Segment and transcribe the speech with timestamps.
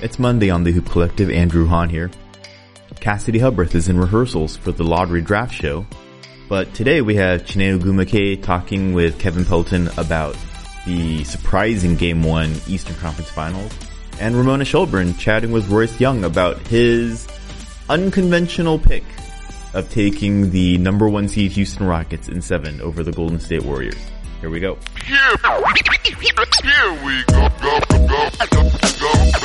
[0.00, 1.28] It's Monday on the Hoop Collective.
[1.28, 2.08] Andrew Han here.
[3.00, 5.84] Cassidy Hubbarth is in rehearsals for the Lottery Draft Show,
[6.48, 10.36] but today we have Chiney Ogwumike talking with Kevin Pelton about
[10.86, 13.72] the surprising Game 1 Eastern Conference Finals,
[14.20, 17.26] and Ramona Shelburne chatting with Royce Young about his
[17.88, 19.04] unconventional pick
[19.74, 23.98] of taking the number one seed Houston Rockets in seven over the Golden State Warriors.
[24.40, 24.78] Here we go.
[26.62, 27.48] Here we go.
[27.58, 29.37] go, go, go,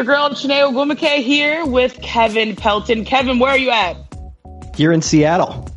[0.00, 3.04] your girl Chiney Ogwumike here with Kevin Pelton.
[3.04, 3.98] Kevin, where are you at?
[4.74, 5.68] Here in Seattle.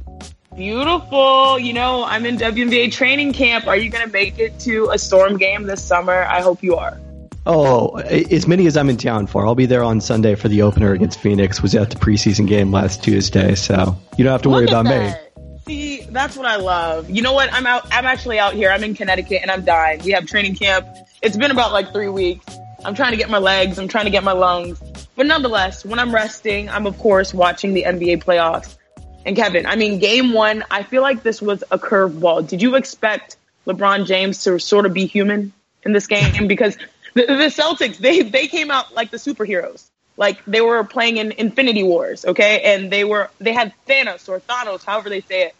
[0.55, 1.59] Beautiful.
[1.59, 3.67] You know, I'm in WNBA training camp.
[3.67, 6.23] Are you going to make it to a storm game this summer?
[6.23, 6.97] I hope you are.
[7.45, 9.45] Oh, as many as I'm in town for.
[9.45, 11.61] I'll be there on Sunday for the opener against Phoenix.
[11.61, 15.33] Was at the preseason game last Tuesday, so you don't have to worry about that.
[15.35, 15.57] me.
[15.67, 17.09] See, that's what I love.
[17.09, 17.51] You know what?
[17.51, 17.85] I'm out.
[17.91, 18.69] I'm actually out here.
[18.69, 20.01] I'm in Connecticut, and I'm dying.
[20.05, 20.87] We have training camp.
[21.21, 22.45] It's been about like three weeks.
[22.85, 23.79] I'm trying to get my legs.
[23.79, 24.81] I'm trying to get my lungs.
[25.15, 28.77] But nonetheless, when I'm resting, I'm of course watching the NBA playoffs.
[29.25, 32.47] And Kevin, I mean, game one, I feel like this was a curveball.
[32.47, 35.53] Did you expect LeBron James to sort of be human
[35.83, 36.47] in this game?
[36.47, 36.77] Because
[37.13, 39.89] the, the Celtics, they, they came out like the superheroes.
[40.17, 42.61] Like they were playing in Infinity Wars, okay?
[42.75, 45.55] And they were, they had Thanos or Thanos, however they say it,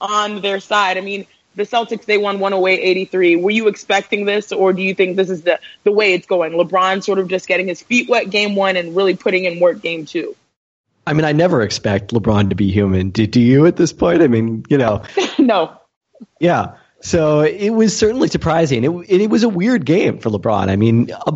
[0.00, 0.96] on their side.
[0.96, 1.26] I mean,
[1.58, 3.42] the Celtics they won 108-83.
[3.42, 6.52] Were you expecting this, or do you think this is the the way it's going?
[6.52, 9.82] LeBron sort of just getting his feet wet game one and really putting in work
[9.82, 10.34] game two.
[11.06, 13.10] I mean, I never expect LeBron to be human.
[13.10, 14.22] Do, do you at this point?
[14.22, 15.02] I mean, you know,
[15.38, 15.78] no.
[16.38, 16.76] Yeah.
[17.00, 18.84] So it was certainly surprising.
[18.84, 20.68] It, it was a weird game for LeBron.
[20.68, 21.32] I mean, a,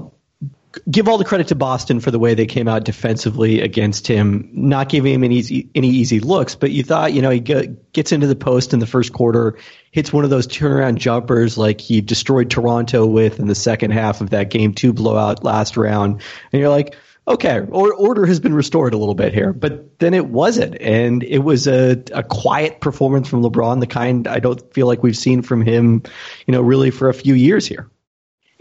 [0.91, 4.49] give all the credit to Boston for the way they came out defensively against him,
[4.53, 6.55] not giving him any easy, any easy looks.
[6.55, 9.59] But you thought, you know, he gets into the post in the first quarter,
[9.91, 14.21] hits one of those turnaround jumpers like he destroyed Toronto with in the second half
[14.21, 16.23] of that game two blowout last round,
[16.53, 16.97] and you're like,
[17.27, 19.53] okay, or, order has been restored a little bit here.
[19.53, 24.27] But then it wasn't, and it was a, a quiet performance from LeBron, the kind
[24.27, 26.03] I don't feel like we've seen from him,
[26.47, 27.89] you know, really for a few years here.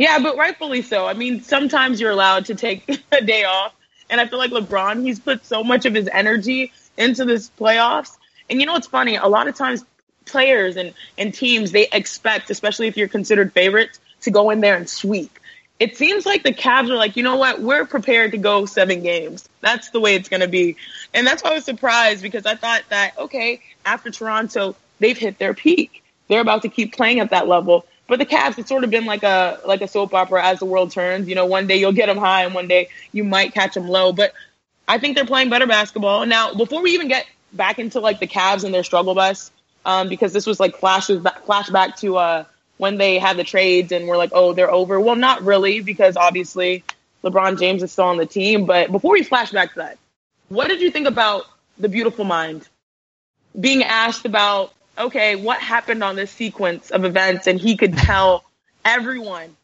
[0.01, 1.05] Yeah, but rightfully so.
[1.05, 3.75] I mean, sometimes you're allowed to take a day off.
[4.09, 8.17] And I feel like LeBron, he's put so much of his energy into this playoffs.
[8.49, 9.15] And you know what's funny?
[9.17, 9.85] A lot of times
[10.25, 14.75] players and, and teams, they expect, especially if you're considered favorites, to go in there
[14.75, 15.37] and sweep.
[15.79, 17.61] It seems like the Cavs are like, you know what?
[17.61, 19.47] We're prepared to go seven games.
[19.61, 20.77] That's the way it's going to be.
[21.13, 25.37] And that's why I was surprised because I thought that, okay, after Toronto, they've hit
[25.37, 26.03] their peak.
[26.27, 27.85] They're about to keep playing at that level.
[28.11, 30.65] But the Cavs, it's sort of been like a like a soap opera as the
[30.65, 31.29] world turns.
[31.29, 33.87] You know, one day you'll get them high, and one day you might catch them
[33.87, 34.11] low.
[34.11, 34.33] But
[34.85, 36.53] I think they're playing better basketball now.
[36.53, 39.49] Before we even get back into like the Cavs and their struggle bus,
[39.85, 42.43] um, because this was like flashes flashback to uh,
[42.75, 44.99] when they had the trades and we're like, oh, they're over.
[44.99, 46.83] Well, not really, because obviously
[47.23, 48.65] LeBron James is still on the team.
[48.65, 49.97] But before we flash back to that,
[50.49, 51.45] what did you think about
[51.77, 52.67] the beautiful mind
[53.57, 57.47] being asked about okay, what happened on this sequence of events?
[57.47, 58.43] And he could tell
[58.85, 59.55] everyone,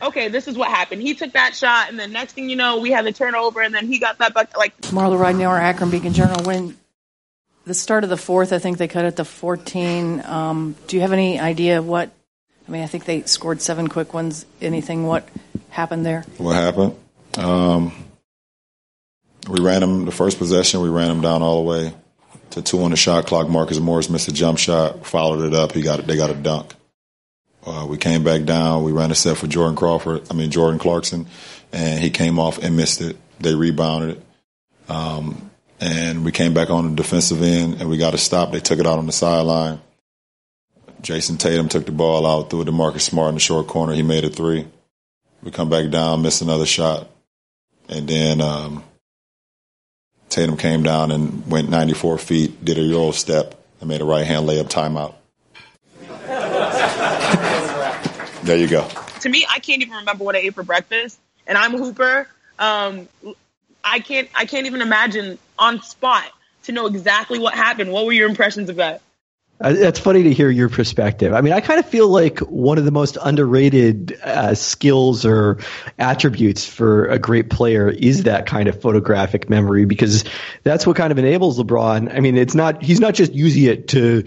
[0.00, 1.02] okay, this is what happened.
[1.02, 3.74] He took that shot, and then next thing you know, we had the turnover, and
[3.74, 4.56] then he got that bucket.
[4.56, 6.44] Like Marla Ridenour, Akron Beacon Journal.
[6.44, 6.76] When
[7.64, 10.22] the start of the fourth, I think they cut it to 14.
[10.24, 12.10] Um, do you have any idea what?
[12.66, 14.46] I mean, I think they scored seven quick ones.
[14.60, 15.06] Anything?
[15.06, 15.28] What
[15.70, 16.24] happened there?
[16.38, 16.96] What happened?
[17.36, 17.92] Um,
[19.48, 20.80] we ran them the first possession.
[20.80, 21.94] We ran them down all the way
[22.52, 23.48] to two on the shot clock.
[23.48, 25.72] Marcus Morris missed a jump shot, followed it up.
[25.72, 26.06] He got it.
[26.06, 26.74] They got a dunk.
[27.64, 28.82] Uh, we came back down.
[28.82, 30.22] We ran a set for Jordan Crawford.
[30.30, 31.26] I mean Jordan Clarkson,
[31.72, 33.16] and he came off and missed it.
[33.40, 38.14] They rebounded it, um, and we came back on the defensive end, and we got
[38.14, 38.52] a stop.
[38.52, 39.80] They took it out on the sideline.
[41.02, 43.92] Jayson Tatum took the ball out, threw it to Marcus Smart in the short corner.
[43.92, 44.66] He made a three.
[45.42, 47.08] We come back down, miss another shot,
[47.88, 48.84] and then um,
[50.32, 54.26] Tatum came down and went 94 feet, did a euro step, and made a right
[54.26, 55.12] hand layup timeout.
[58.42, 58.88] there you go.
[59.20, 62.26] To me, I can't even remember what I ate for breakfast, and I'm a hooper.
[62.58, 63.08] Um,
[63.84, 64.30] I can't.
[64.34, 66.24] I can't even imagine on spot
[66.62, 67.92] to know exactly what happened.
[67.92, 69.02] What were your impressions of that?
[69.62, 71.32] Uh, it's funny to hear your perspective.
[71.32, 75.58] I mean, I kind of feel like one of the most underrated uh, skills or
[75.98, 80.24] attributes for a great player is that kind of photographic memory because
[80.64, 82.12] that's what kind of enables LeBron.
[82.12, 84.24] I mean, it's not he's not just using it to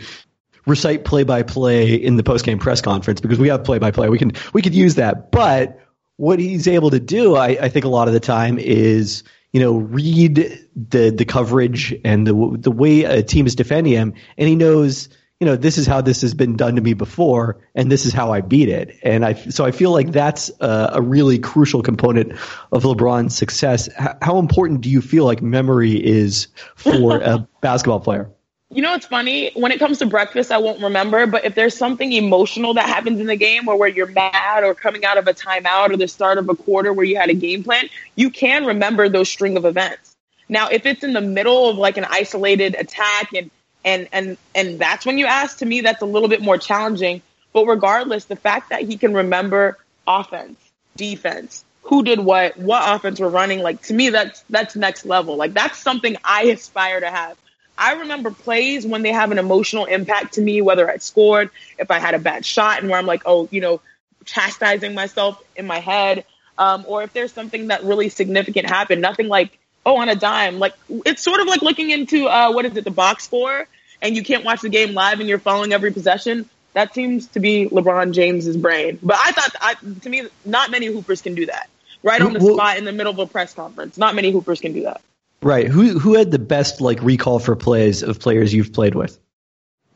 [0.65, 3.91] recite play by play in the post game press conference because we have play by
[3.91, 4.07] play.
[4.09, 5.81] We can we could use that, but
[6.17, 9.59] what he's able to do, I, I think, a lot of the time is you
[9.59, 14.47] know read the the coverage and the the way a team is defending him, and
[14.47, 15.09] he knows
[15.39, 18.13] you know, this is how this has been done to me before, and this is
[18.13, 18.97] how I beat it.
[19.03, 22.31] And I, so I feel like that's a, a really crucial component
[22.71, 23.89] of LeBron's success.
[23.99, 28.31] H- how important do you feel like memory is for a basketball player?
[28.69, 29.51] You know, it's funny.
[29.55, 31.27] When it comes to breakfast, I won't remember.
[31.27, 34.73] But if there's something emotional that happens in the game or where you're mad or
[34.73, 37.33] coming out of a timeout or the start of a quarter where you had a
[37.33, 40.15] game plan, you can remember those string of events.
[40.47, 43.51] Now, if it's in the middle of like an isolated attack and
[43.85, 47.21] and and and that's when you ask to me that's a little bit more challenging.
[47.53, 50.59] But regardless the fact that he can remember offense
[50.97, 55.37] defense who did what what offense we're running like to me that's that's next level.
[55.37, 57.37] Like that's something i aspire to have.
[57.77, 61.91] I remember plays when they have an emotional impact to me whether i scored if
[61.91, 63.81] i had a bad shot and where i'm like oh you know
[64.25, 66.25] chastising myself in my head
[66.57, 69.01] um, or if there's something that really significant happened.
[69.01, 70.59] Nothing like oh on a dime.
[70.59, 73.67] Like it's sort of like looking into uh, what is it the box score
[74.01, 77.39] and you can't watch the game live and you're following every possession, that seems to
[77.39, 78.99] be LeBron James's brain.
[79.01, 81.69] But I thought, I, to me, not many hoopers can do that.
[82.03, 83.97] Right on the well, spot in the middle of a press conference.
[83.97, 85.01] Not many hoopers can do that.
[85.41, 85.67] Right.
[85.67, 89.17] Who who had the best like recall for plays of players you've played with?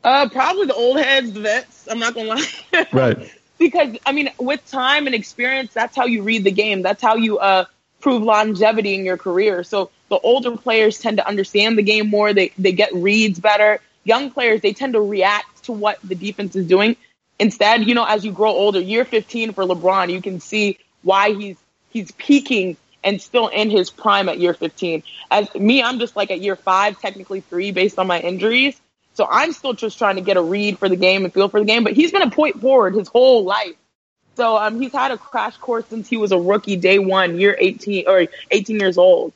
[0.02, 1.86] Uh, probably the old heads, the vets.
[1.88, 2.86] I'm not gonna lie.
[2.92, 3.30] right.
[3.58, 6.82] Because I mean, with time and experience, that's how you read the game.
[6.82, 7.66] That's how you uh
[8.00, 9.62] prove longevity in your career.
[9.62, 12.32] So the older players tend to understand the game more.
[12.32, 16.56] They they get reads better young players, they tend to react to what the defense
[16.56, 16.96] is doing.
[17.38, 21.32] Instead, you know, as you grow older, year 15 for LeBron, you can see why
[21.32, 21.56] he's
[21.90, 25.02] he's peaking and still in his prime at year 15.
[25.30, 28.78] As me, I'm just like at year five, technically three, based on my injuries.
[29.14, 31.60] So I'm still just trying to get a read for the game and feel for
[31.60, 31.84] the game.
[31.84, 33.76] But he's been a point forward his whole life.
[34.36, 37.56] So um, he's had a crash course since he was a rookie, day one, year
[37.58, 39.32] 18 or 18 years old.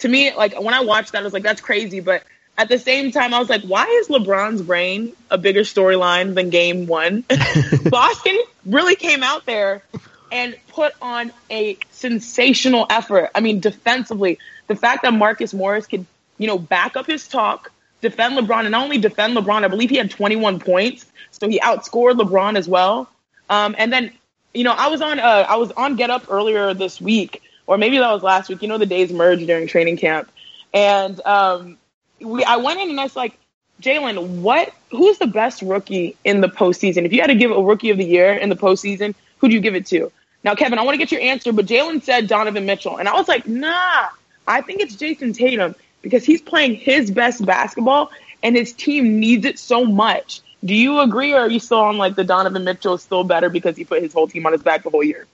[0.00, 2.00] To me, like when I watched that, I was like, that's crazy.
[2.00, 2.24] But
[2.58, 6.50] at the same time, I was like, why is LeBron's brain a bigger storyline than
[6.50, 7.24] game one?
[7.86, 9.82] Boston really came out there
[10.30, 13.30] and put on a sensational effort.
[13.34, 16.06] I mean, defensively, the fact that Marcus Morris could,
[16.38, 17.70] you know, back up his talk,
[18.00, 21.58] defend LeBron, and not only defend LeBron, I believe he had 21 points, so he
[21.60, 23.08] outscored LeBron as well.
[23.48, 24.12] Um, and then,
[24.52, 27.78] you know, I was on, uh, I was on Get Up earlier this week, or
[27.78, 28.62] maybe that was last week.
[28.62, 30.30] You know, the days merge during training camp,
[30.72, 31.78] and um,
[32.24, 33.38] we I went in and I was like,
[33.80, 34.72] Jalen, what?
[34.90, 37.04] Who's the best rookie in the postseason?
[37.04, 39.54] If you had to give a rookie of the year in the postseason, who do
[39.54, 40.12] you give it to?
[40.44, 43.14] Now, Kevin, I want to get your answer, but Jalen said Donovan Mitchell, and I
[43.14, 44.08] was like, nah,
[44.46, 48.10] I think it's Jayson Tatum because he's playing his best basketball,
[48.42, 50.40] and his team needs it so much.
[50.64, 53.48] Do you agree, or are you still on like the Donovan Mitchell is still better
[53.48, 55.26] because he put his whole team on his back the whole year?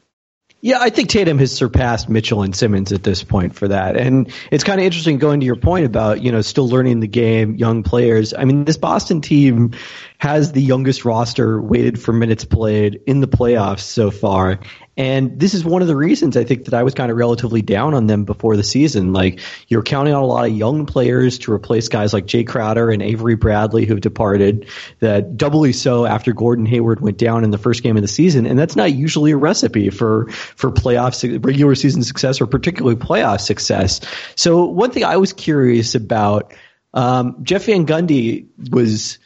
[0.60, 3.96] Yeah, I think Tatum has surpassed Mitchell and Simmons at this point for that.
[3.96, 7.06] And it's kind of interesting going to your point about, you know, still learning the
[7.06, 8.34] game, young players.
[8.34, 9.74] I mean, this Boston team
[10.18, 14.58] has the youngest roster weighted for minutes played in the playoffs so far.
[14.96, 17.62] And this is one of the reasons I think that I was kind of relatively
[17.62, 19.12] down on them before the season.
[19.12, 19.38] Like
[19.68, 23.00] you're counting on a lot of young players to replace guys like Jay Crowder and
[23.00, 24.66] Avery Bradley who've departed.
[24.98, 28.44] That doubly so after Gordon Hayward went down in the first game of the season,
[28.44, 33.40] and that's not usually a recipe for for playoffs, regular season success, or particularly playoff
[33.40, 34.00] success.
[34.34, 36.52] So one thing I was curious about,
[36.92, 39.20] um, Jeff Van Gundy was.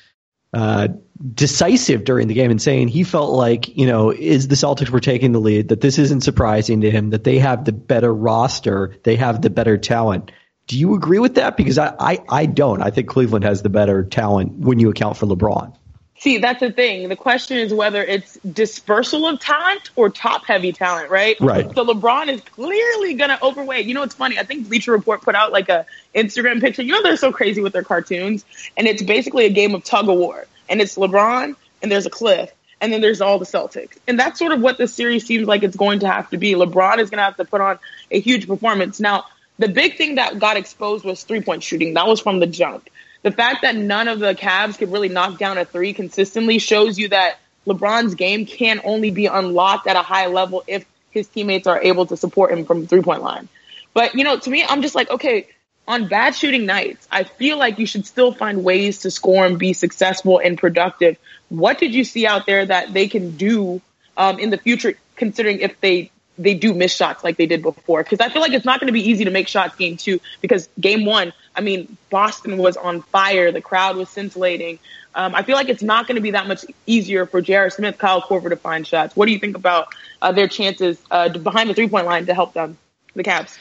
[0.52, 0.88] Uh,
[1.35, 5.00] decisive during the game and saying he felt like, you know, is the Celtics were
[5.00, 8.94] taking the lead, that this isn't surprising to him, that they have the better roster,
[9.04, 10.30] they have the better talent.
[10.66, 11.56] Do you agree with that?
[11.56, 12.82] Because I, I, I don't.
[12.82, 15.75] I think Cleveland has the better talent when you account for LeBron.
[16.23, 17.09] See, that's the thing.
[17.09, 21.37] The question is whether it's dispersal of talent or top heavy talent, right?
[21.41, 21.75] Right.
[21.75, 23.87] So LeBron is clearly going to overweight.
[23.87, 24.38] You know, it's funny.
[24.38, 26.83] I think Bleacher Report put out like a Instagram picture.
[26.83, 28.45] You know, they're so crazy with their cartoons,
[28.76, 32.11] and it's basically a game of tug of war and it's LeBron and there's a
[32.11, 33.99] cliff and then there's all the Celtics.
[34.07, 36.55] And that's sort of what this series seems like it's going to have to be.
[36.55, 37.81] LeBron is going to have to put on
[38.12, 39.00] a huge performance.
[39.00, 39.25] Now,
[39.59, 41.95] the big thing that got exposed was three point shooting.
[41.95, 42.88] That was from the jump.
[43.23, 46.99] The fact that none of the Cavs could really knock down a three consistently shows
[46.99, 51.67] you that LeBron's game can only be unlocked at a high level if his teammates
[51.67, 53.49] are able to support him from three point line.
[53.95, 55.47] But, you know, to me, I'm just like, okay,
[55.87, 59.59] on bad shooting nights, I feel like you should still find ways to score and
[59.59, 61.17] be successful and productive.
[61.49, 63.81] What did you see out there that they can do
[64.17, 68.02] um, in the future, considering if they they do miss shots like they did before?
[68.02, 70.21] Because I feel like it's not going to be easy to make shots game two
[70.41, 73.52] because game one I mean, Boston was on fire.
[73.52, 74.78] The crowd was scintillating.
[75.14, 77.68] Um, I feel like it's not going to be that much easier for J.R.
[77.71, 79.14] Smith, Kyle Korver to find shots.
[79.14, 79.88] What do you think about
[80.23, 82.78] uh, their chances uh, behind the three point line to help them,
[83.14, 83.59] the Cavs?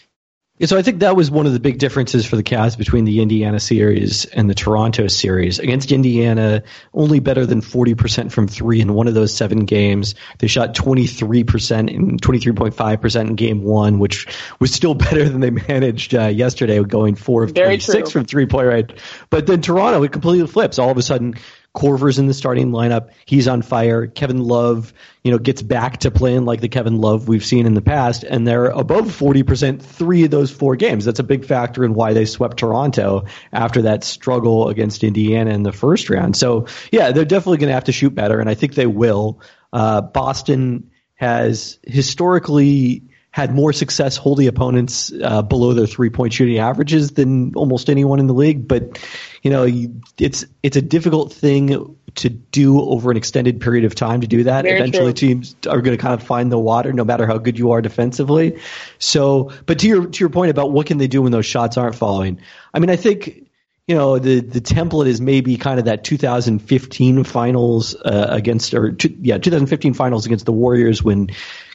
[0.62, 3.04] Yeah, so I think that was one of the big differences for the Cavs between
[3.04, 5.58] the Indiana series and the Toronto series.
[5.58, 6.62] Against Indiana,
[6.94, 10.14] only better than 40% from three in one of those seven games.
[10.38, 14.28] They shot 23% and 23.5% in game one, which
[14.60, 18.68] was still better than they managed uh, yesterday, going four of 26 from three point
[18.68, 18.92] range.
[19.32, 20.78] But then Toronto, it completely flips.
[20.78, 21.38] All of a sudden,
[21.76, 23.12] Korver's in the starting lineup.
[23.26, 24.06] He's on fire.
[24.06, 27.74] Kevin Love, you know, gets back to playing like the Kevin Love we've seen in
[27.74, 31.06] the past, and they're above 40% three of those four games.
[31.06, 35.64] That's a big factor in why they swept Toronto after that struggle against Indiana in
[35.64, 36.36] the first round.
[36.36, 39.42] So, yeah, they're definitely going to have to shoot better, and I think they will.
[39.72, 46.60] Uh, Boston has historically had more success holding opponents uh, below their three point shooting
[46.60, 48.68] averages than almost anyone in the league.
[48.68, 49.00] But
[49.42, 53.96] you know, you, it's it's a difficult thing to do over an extended period of
[53.96, 54.64] time to do that.
[54.64, 55.30] Very Eventually, true.
[55.30, 57.82] teams are going to kind of find the water, no matter how good you are
[57.82, 58.60] defensively.
[59.00, 61.78] So, but to your to your point about what can they do when those shots
[61.78, 62.40] aren't falling,
[62.74, 63.48] I mean, I think
[63.88, 68.92] you know the the template is maybe kind of that 2015 finals uh, against or
[68.92, 71.32] two, yeah 2015 finals against the Warriors when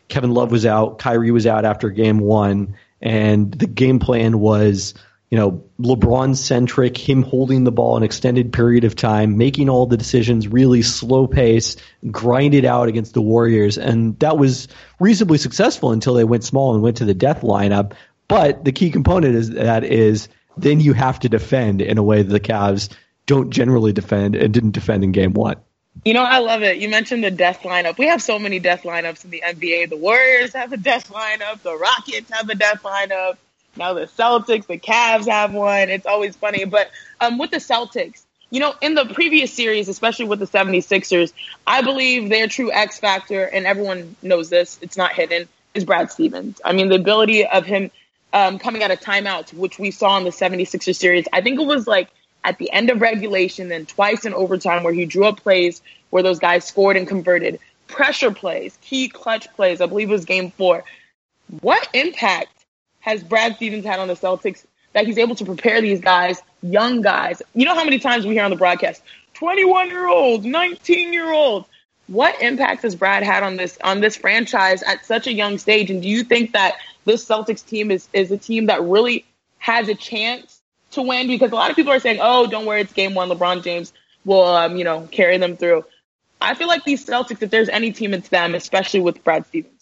[0.08, 4.94] Kevin Love was out, Kyrie was out after game one, and the game plan was,
[5.30, 9.86] you know, LeBron centric, him holding the ball an extended period of time, making all
[9.86, 11.76] the decisions really slow pace,
[12.10, 14.68] grind it out against the Warriors, and that was
[15.00, 17.92] reasonably successful until they went small and went to the death lineup.
[18.28, 22.22] But the key component is that is then you have to defend in a way
[22.22, 22.88] that the Cavs
[23.26, 25.56] don't generally defend and didn't defend in game one.
[26.04, 26.76] You know, I love it.
[26.76, 27.98] You mentioned the death lineup.
[27.98, 29.90] We have so many death lineups in the NBA.
[29.90, 31.62] The Warriors have a death lineup.
[31.62, 33.38] The Rockets have a death lineup.
[33.76, 35.88] Now the Celtics, the Cavs have one.
[35.88, 36.64] It's always funny.
[36.64, 36.90] But
[37.20, 41.32] um, with the Celtics, you know, in the previous series, especially with the 76ers,
[41.66, 46.10] I believe their true X factor, and everyone knows this, it's not hidden, is Brad
[46.10, 46.60] Stevens.
[46.64, 47.90] I mean, the ability of him
[48.32, 51.66] um, coming out of timeouts, which we saw in the 76ers series, I think it
[51.66, 52.08] was like
[52.44, 56.22] at the end of regulation, then twice in overtime where he drew up plays where
[56.22, 57.58] those guys scored and converted.
[57.88, 59.80] Pressure plays, key clutch plays.
[59.80, 60.84] I believe it was game four.
[61.60, 62.48] What impact
[63.06, 67.00] has Brad Stevens had on the Celtics that he's able to prepare these guys, young
[67.00, 67.40] guys?
[67.54, 69.00] You know how many times we hear on the broadcast,
[69.34, 71.68] 21 year olds, 19 year olds.
[72.08, 75.90] What impact has Brad had on this on this franchise at such a young stage?
[75.90, 79.24] And do you think that this Celtics team is is a team that really
[79.58, 80.60] has a chance
[80.92, 83.28] to win because a lot of people are saying, "Oh, don't worry, it's game one.
[83.28, 83.92] LeBron James
[84.24, 85.84] will, um, you know, carry them through."
[86.40, 89.75] I feel like these Celtics, if there's any team, it's them, especially with Brad Stevens.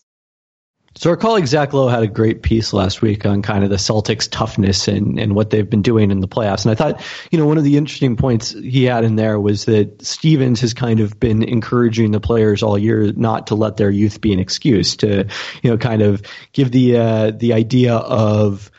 [0.96, 3.76] So our colleague Zach Lowe had a great piece last week on kind of the
[3.76, 6.64] Celtics' toughness and, and what they've been doing in the playoffs.
[6.64, 9.64] And I thought, you know, one of the interesting points he had in there was
[9.64, 13.90] that Stevens has kind of been encouraging the players all year not to let their
[13.90, 15.26] youth be an excuse to,
[15.62, 16.22] you know, kind of
[16.52, 18.70] give the uh, the idea of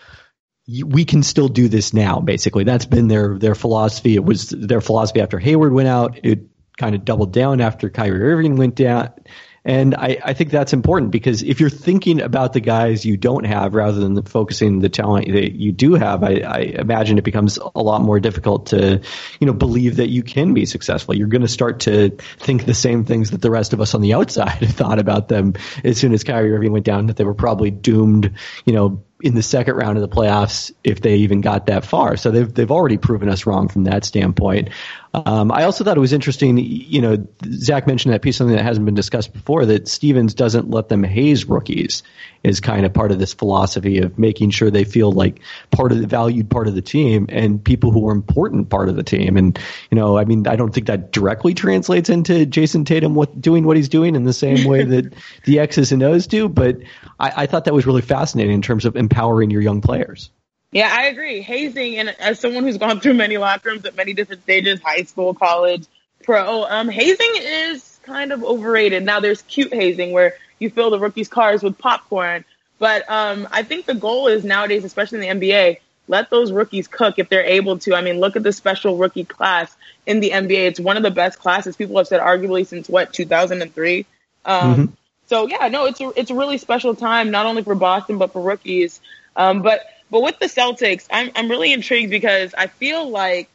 [0.67, 2.21] we can still do this now.
[2.21, 4.15] Basically, that's been their their philosophy.
[4.15, 6.19] It was their philosophy after Hayward went out.
[6.23, 9.11] It kind of doubled down after Kyrie Irving went down.
[9.65, 13.45] And I, I think that's important because if you're thinking about the guys you don't
[13.45, 17.57] have rather than focusing the talent that you do have, I, I imagine it becomes
[17.57, 19.01] a lot more difficult to,
[19.39, 21.15] you know, believe that you can be successful.
[21.15, 24.01] You're going to start to think the same things that the rest of us on
[24.01, 27.33] the outside thought about them as soon as Kyrie Irving went down, that they were
[27.33, 31.67] probably doomed, you know, in the second round of the playoffs if they even got
[31.67, 32.17] that far.
[32.17, 34.69] So they've they've already proven us wrong from that standpoint.
[35.25, 38.63] Um, I also thought it was interesting, you know, Zach mentioned that piece, something that
[38.63, 42.03] hasn't been discussed before, that Stevens doesn't let them haze rookies
[42.43, 45.39] is kind of part of this philosophy of making sure they feel like
[45.71, 48.97] part of the valued part of the team and people who are important part of
[48.97, 49.37] the team.
[49.37, 49.57] And,
[49.89, 53.65] you know, I mean, I don't think that directly translates into Jayson Tatum what, doing
[53.65, 55.13] what he's doing in the same way that
[55.45, 56.77] the X's and O's do, but
[57.19, 60.31] I, I thought that was really fascinating in terms of empowering your young players.
[60.71, 61.41] Yeah, I agree.
[61.41, 65.03] Hazing, and as someone who's gone through many locker rooms at many different stages, high
[65.03, 65.85] school, college,
[66.23, 69.03] pro, um, hazing is kind of overrated.
[69.03, 72.43] Now there's cute hazing where you fill the rookies' cars with popcorn,
[72.79, 76.87] but um, I think the goal is nowadays, especially in the NBA, let those rookies
[76.87, 77.95] cook if they're able to.
[77.95, 80.67] I mean, look at the special rookie class in the NBA.
[80.67, 84.05] It's one of the best classes people have said, arguably since what 2003.
[84.45, 84.93] Um, mm-hmm.
[85.27, 88.33] So yeah, no, it's a it's a really special time, not only for Boston but
[88.33, 89.01] for rookies.
[89.35, 93.49] Um, but but with the Celtics, I'm I'm really intrigued because I feel like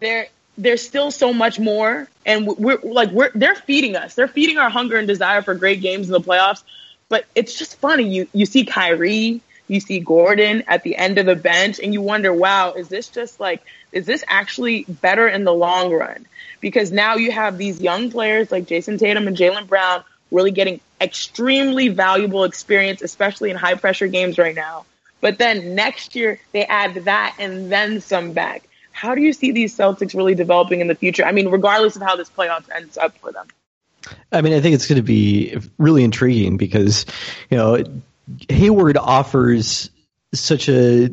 [0.00, 4.14] there there's still so much more, and we're like we're they're feeding us.
[4.14, 6.62] They're feeding our hunger and desire for great games in the playoffs.
[7.08, 8.08] But it's just funny.
[8.08, 12.00] You you see Kyrie You see Gordon at the end of the bench, and you
[12.00, 16.26] wonder, wow, is this just like, is this actually better in the long run?
[16.60, 20.80] Because now you have these young players like Jayson Tatum and Jaylen Brown really getting
[21.00, 24.84] extremely valuable experience, especially in high pressure games right now.
[25.20, 28.68] But then next year, they add that and then some back.
[28.92, 31.24] How do you see these Celtics really developing in the future?
[31.24, 33.46] I mean, regardless of how this playoff ends up for them.
[34.32, 37.06] I mean, I think it's going to be really intriguing because,
[37.50, 37.82] you know,
[38.48, 39.90] Hayward offers
[40.34, 41.10] such a.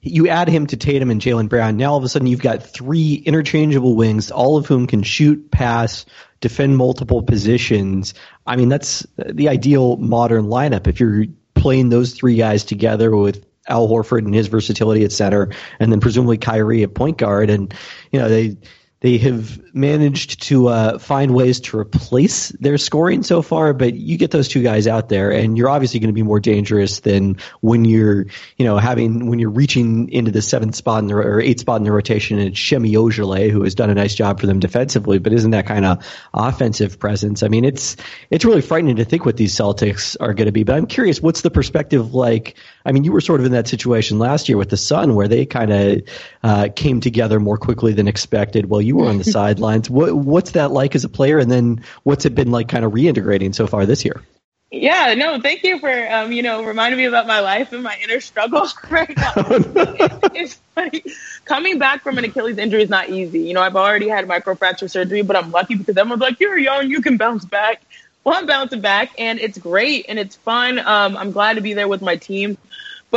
[0.00, 1.76] You add him to Tatum and Jaylen Brown.
[1.76, 5.50] Now all of a sudden you've got three interchangeable wings, all of whom can shoot,
[5.50, 6.06] pass,
[6.40, 8.14] defend multiple positions.
[8.46, 10.86] I mean, that's the ideal modern lineup.
[10.86, 11.24] If you're
[11.54, 15.50] playing those three guys together with Al Horford and his versatility at center,
[15.80, 17.74] and then presumably Kyrie at point guard, and
[18.12, 18.56] you know they
[19.00, 24.16] they have managed to uh, find ways to replace their scoring so far, but you
[24.16, 27.36] get those two guys out there, and you're obviously going to be more dangerous than
[27.60, 28.26] when you're,
[28.56, 31.78] you know, having when you're reaching into the seventh spot in the, or eighth spot
[31.78, 32.38] in the rotation.
[32.38, 35.50] And it's Semi Ojeleye who has done a nice job for them defensively, but isn't
[35.50, 37.42] that kind of offensive presence?
[37.42, 37.96] I mean, it's
[38.30, 40.64] it's really frightening to think what these Celtics are going to be.
[40.64, 42.56] But I'm curious, what's the perspective like?
[42.86, 45.28] I mean, you were sort of in that situation last year with the Sun, where
[45.28, 46.02] they kind of
[46.42, 48.70] uh, came together more quickly than expected.
[48.70, 49.90] Well, you were on the sidelines.
[49.90, 52.92] What, what's that like as a player, and then what's it been like, kind of
[52.92, 54.22] reintegrating so far this year?
[54.70, 57.96] Yeah, no, thank you for um, you know reminding me about my life and my
[58.02, 59.32] inner struggles right now.
[60.34, 61.02] it's funny
[61.44, 63.40] coming back from an Achilles injury is not easy.
[63.40, 66.90] You know, I've already had microfracture surgery, but I'm lucky because everyone's like, "You're young,
[66.90, 67.82] you can bounce back."
[68.24, 70.80] Well, I'm bouncing back, and it's great and it's fun.
[70.80, 72.58] Um, I'm glad to be there with my team,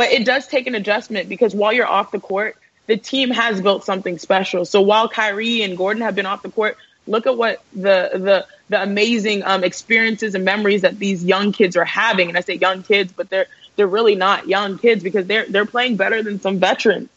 [0.00, 3.60] but it does take an adjustment because while you're off the court, the team has
[3.60, 4.64] built something special.
[4.64, 8.46] So while Kyrie and Gordon have been off the court, look at what the the
[8.70, 12.30] the amazing um, experiences and memories that these young kids are having.
[12.30, 13.44] And I say young kids, but they're
[13.76, 17.10] they're really not young kids because they're they're playing better than some veterans.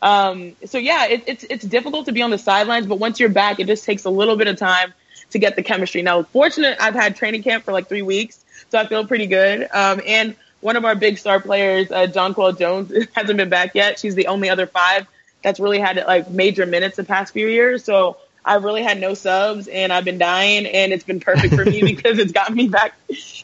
[0.00, 3.28] Um, so yeah, it, it's it's difficult to be on the sidelines, but once you're
[3.28, 4.94] back, it just takes a little bit of time
[5.32, 6.00] to get the chemistry.
[6.00, 9.68] Now, fortunate, I've had training camp for like three weeks, so I feel pretty good.
[9.74, 13.98] Um, and one of our big star players, uh, Jonquel Jones, hasn't been back yet.
[13.98, 15.06] She's the only other five
[15.42, 17.84] that's really had like major minutes the past few years.
[17.84, 21.64] So I've really had no subs and I've been dying and it's been perfect for
[21.64, 22.94] me because it's gotten me back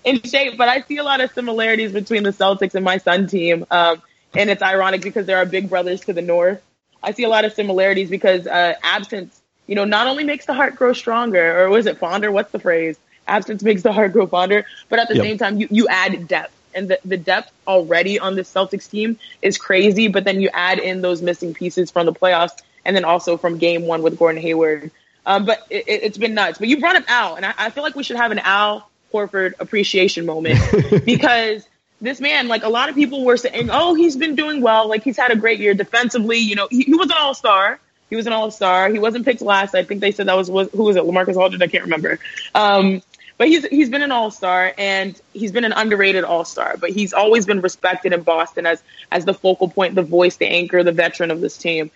[0.05, 0.57] in shape.
[0.57, 3.67] But I see a lot of similarities between the Celtics and my Sun team.
[3.71, 4.03] Um,
[4.35, 6.62] and it's ironic because there are big brothers to the north.
[7.03, 10.55] I see a lot of similarities because uh, absence, you know, not only makes the
[10.55, 12.31] heart grow stronger, or was it fonder?
[12.31, 12.99] What's the phrase?
[13.29, 15.25] Absence makes the heart grow fonder, but at the yep.
[15.25, 19.19] same time, you, you add depth and the, the depth already on this Celtics team
[19.43, 20.09] is crazy.
[20.09, 23.59] But then you add in those missing pieces from the playoffs and then also from
[23.59, 24.91] game one with Gordon Hayward.
[25.25, 26.59] Um, but it, has been nuts.
[26.59, 28.89] But you brought up Al, and I, I feel like we should have an Al
[29.12, 30.61] Horford appreciation moment
[31.05, 31.67] because
[32.01, 34.89] this man, like a lot of people were saying, oh, he's been doing well.
[34.89, 36.39] Like he's had a great year defensively.
[36.39, 37.81] You know, he, he was an all star.
[38.09, 38.89] He was an all star.
[38.89, 39.75] He wasn't picked last.
[39.75, 41.03] I think they said that was, was who was it?
[41.03, 41.62] Lamarcus Aldridge.
[41.62, 42.21] I can't remember.
[42.55, 43.03] Um,
[43.38, 46.77] but he's he's been an all star and he's been an underrated all star.
[46.79, 50.46] But he's always been respected in Boston as as the focal point, the voice, the
[50.46, 51.90] anchor, the veteran of this team.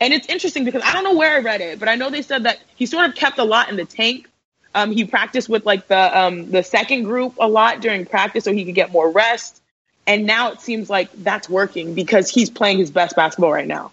[0.00, 2.22] And it's interesting because I don't know where I read it, but I know they
[2.22, 4.28] said that he sort of kept a lot in the tank.
[4.74, 8.52] Um, he practiced with like the um, the second group a lot during practice so
[8.52, 9.62] he could get more rest.
[10.06, 13.90] And now it seems like that's working because he's playing his best basketball right now.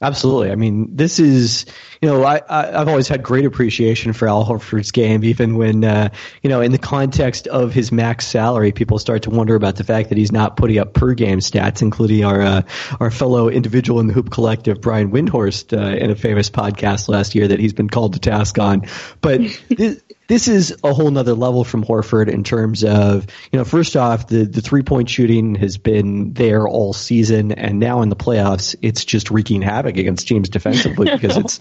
[0.00, 0.52] Absolutely.
[0.52, 1.66] I mean, this is,
[2.00, 5.82] you know, I, I, have always had great appreciation for Al Horford's game, even when,
[5.82, 9.74] uh, you know, in the context of his max salary, people start to wonder about
[9.74, 12.62] the fact that he's not putting up per game stats, including our, uh,
[13.00, 17.34] our fellow individual in the Hoop Collective, Brian Windhorst, uh, in a famous podcast last
[17.34, 18.86] year that he's been called to task on.
[19.20, 19.40] But
[20.28, 24.28] this is a whole nother level from Horford in terms of, you know, first off,
[24.28, 28.76] the, the three point shooting has been there all season, and now in the playoffs,
[28.82, 31.60] it's just wreaking havoc against teams defensively because it's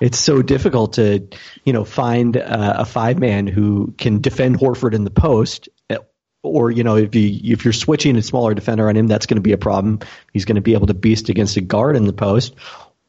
[0.00, 1.26] it's so difficult to,
[1.64, 5.68] you know, find a five man who can defend Horford in the post.
[5.88, 5.96] Eh,
[6.44, 9.36] or you know if you if you're switching a smaller defender on him, that's going
[9.36, 10.00] to be a problem.
[10.32, 12.56] He's going to be able to beast against a guard in the post,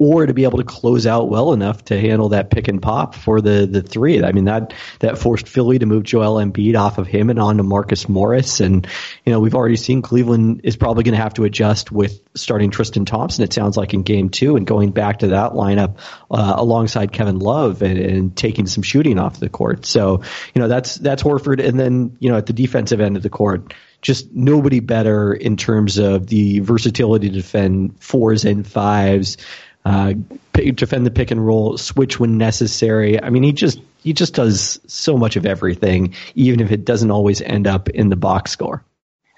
[0.04, 3.16] or to be able to close out well enough to handle that pick and pop
[3.16, 4.22] for the the three.
[4.22, 7.64] I mean that that forced Philly to move Joel Embiid off of him and onto
[7.64, 8.86] Marcus Morris, and
[9.26, 12.70] you know we've already seen Cleveland is probably going to have to adjust with starting
[12.70, 13.46] Tristan Thompson.
[13.46, 17.40] It sounds like in Game Two and going back to that lineup uh, alongside Kevin
[17.40, 19.86] Love and, and taking some shooting off the court.
[19.86, 20.22] So
[20.54, 23.30] you know that's that's Horford, and then you know at the defensive end of the
[23.30, 29.38] court just nobody better in terms of the versatility to defend fours and fives,
[29.86, 30.14] uh,
[30.54, 33.22] defend the pick and roll, switch when necessary.
[33.22, 37.12] I mean, he just he just does so much of everything, even if it doesn't
[37.12, 38.84] always end up in the box score.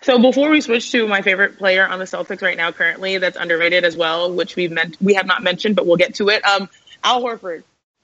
[0.01, 3.38] So before we switch to my favorite player on the Celtics right now, currently that's
[3.38, 6.45] underrated as well, which we've meant we have not mentioned, but we'll get to it.
[6.45, 6.69] Um,
[7.03, 7.63] Al Horford.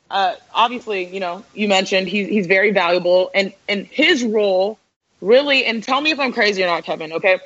[0.09, 4.79] Uh, obviously, you know, you mentioned he's he's very valuable, and and his role
[5.21, 5.65] really.
[5.65, 7.13] And tell me if I'm crazy or not, Kevin.
[7.13, 7.39] Okay,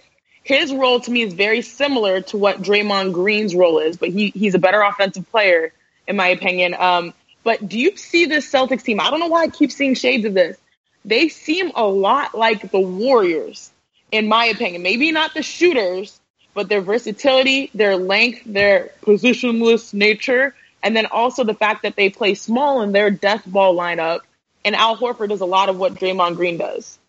[0.46, 4.30] his role to me is very similar to what Draymond Green's role is, but he
[4.30, 5.74] he's a better offensive player
[6.08, 6.76] in my opinion.
[6.76, 9.00] Um, but do you see this Celtics team?
[9.00, 10.56] I don't know why I keep seeing shades of this.
[11.04, 13.72] They seem a lot like the Warriors
[14.12, 14.84] in my opinion.
[14.84, 16.20] Maybe not the shooters,
[16.54, 20.54] but their versatility, their length, their positionless nature,
[20.84, 24.20] and then also the fact that they play small in their death ball lineup.
[24.64, 27.00] And Al Horford does a lot of what Draymond Green does.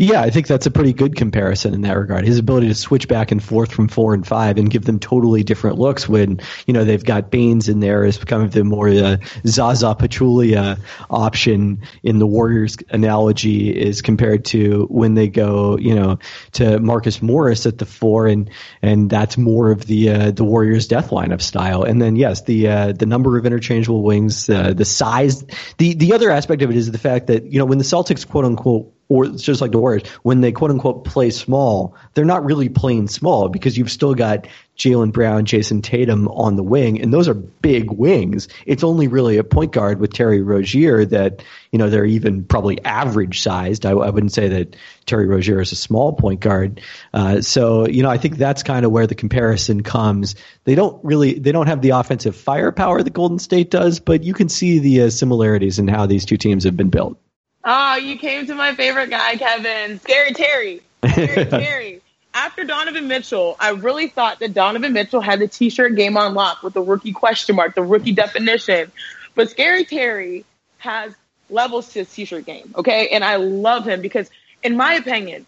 [0.00, 2.24] Yeah, I think that's a pretty good comparison in that regard.
[2.24, 5.42] His ability to switch back and forth from four and five and give them totally
[5.42, 8.88] different looks when, you know, they've got Baynes in there as kind of the more
[8.88, 10.78] uh, Zaza Pachulia
[11.10, 16.20] option in the Warriors analogy is compared to when they go, you know,
[16.52, 20.86] to Marcus Morris at the four and, and that's more of the, uh, the Warriors
[20.86, 21.82] death lineup style.
[21.82, 25.44] And then yes, the, uh, the number of interchangeable wings, uh, the size,
[25.78, 28.24] the, the other aspect of it is the fact that, you know, when the Celtics
[28.24, 32.24] quote unquote or it's just like the Warriors, when they quote unquote play small, they're
[32.24, 37.00] not really playing small because you've still got Jaylen Brown, Jayson Tatum on the wing,
[37.00, 38.46] and those are big wings.
[38.64, 41.42] It's only really a point guard with Terry Rozier that,
[41.72, 43.84] you know, they're even probably average sized.
[43.84, 46.80] I, I wouldn't say that Terry Rozier is a small point guard.
[47.12, 50.36] Uh, so, you know, I think that's kind of where the comparison comes.
[50.62, 54.34] They don't really, they don't have the offensive firepower that Golden State does, but you
[54.34, 57.18] can see the uh, similarities in how these two teams have been built.
[57.64, 59.98] Oh, you came to my favorite guy, Kevin.
[60.00, 60.80] Scary Terry.
[61.10, 62.00] Scary Terry.
[62.34, 66.62] After Donovan Mitchell, I really thought that Donovan Mitchell had the t-shirt game on lock
[66.62, 68.92] with the rookie question mark, the rookie definition.
[69.34, 70.44] But Scary Terry
[70.78, 71.14] has
[71.50, 73.08] levels to his t-shirt game, okay?
[73.08, 74.30] And I love him because,
[74.62, 75.46] in my opinion,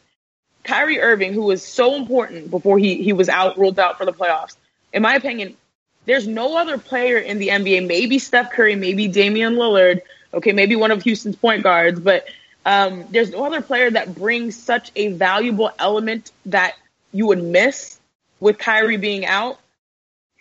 [0.64, 4.12] Kyrie Irving, who was so important before he, he was out, ruled out for the
[4.12, 4.56] playoffs,
[4.92, 5.56] in my opinion,
[6.06, 10.00] there's no other player in the NBA, maybe Steph Curry, maybe Damian Lillard,
[10.32, 12.26] Okay, maybe one of Houston's point guards, but
[12.64, 16.74] um, there's no other player that brings such a valuable element that
[17.12, 17.98] you would miss
[18.38, 19.58] with Kyrie being out.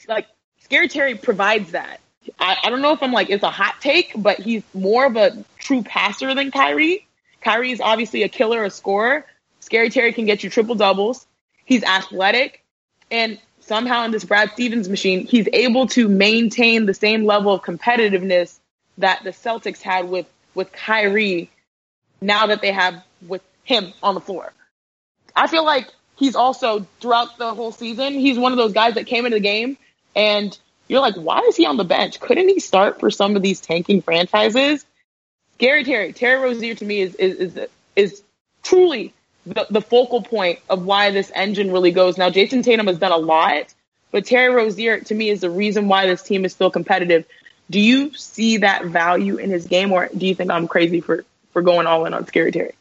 [0.08, 0.28] Like
[0.62, 2.00] Scary Terry provides that.
[2.40, 5.16] I, I don't know if I'm like it's a hot take, but he's more of
[5.16, 7.08] a true passer than Kyrie.
[7.42, 9.26] Kyrie is obviously a killer, a scorer.
[9.60, 11.26] Scary Terry can get you triple doubles.
[11.66, 12.64] He's athletic,
[13.12, 17.62] and somehow in this Brad Stevens machine, he's able to maintain the same level of
[17.62, 18.59] competitiveness
[19.00, 21.50] that the Celtics had with with Kyrie
[22.22, 24.52] now that they have with him on the floor.
[25.36, 29.06] I feel like he's also throughout the whole season, he's one of those guys that
[29.06, 29.78] came into the game
[30.16, 30.58] and
[30.88, 32.20] you're like, why is he on the bench?
[32.20, 34.86] Couldn't he start for some of these tanking franchises?
[35.60, 38.24] Gary Terry, Terry Rozier to me is is is, is
[38.64, 39.14] truly
[39.46, 42.18] the, the focal point of why this engine really goes.
[42.18, 43.74] Now, Jayson Tatum has done a lot,
[44.12, 47.26] but Terry Rozier to me is the reason why this team is still competitive.
[47.70, 51.24] Do you see that value in his game, or do you think I'm crazy for
[51.52, 52.74] for going all in on Scary Terry?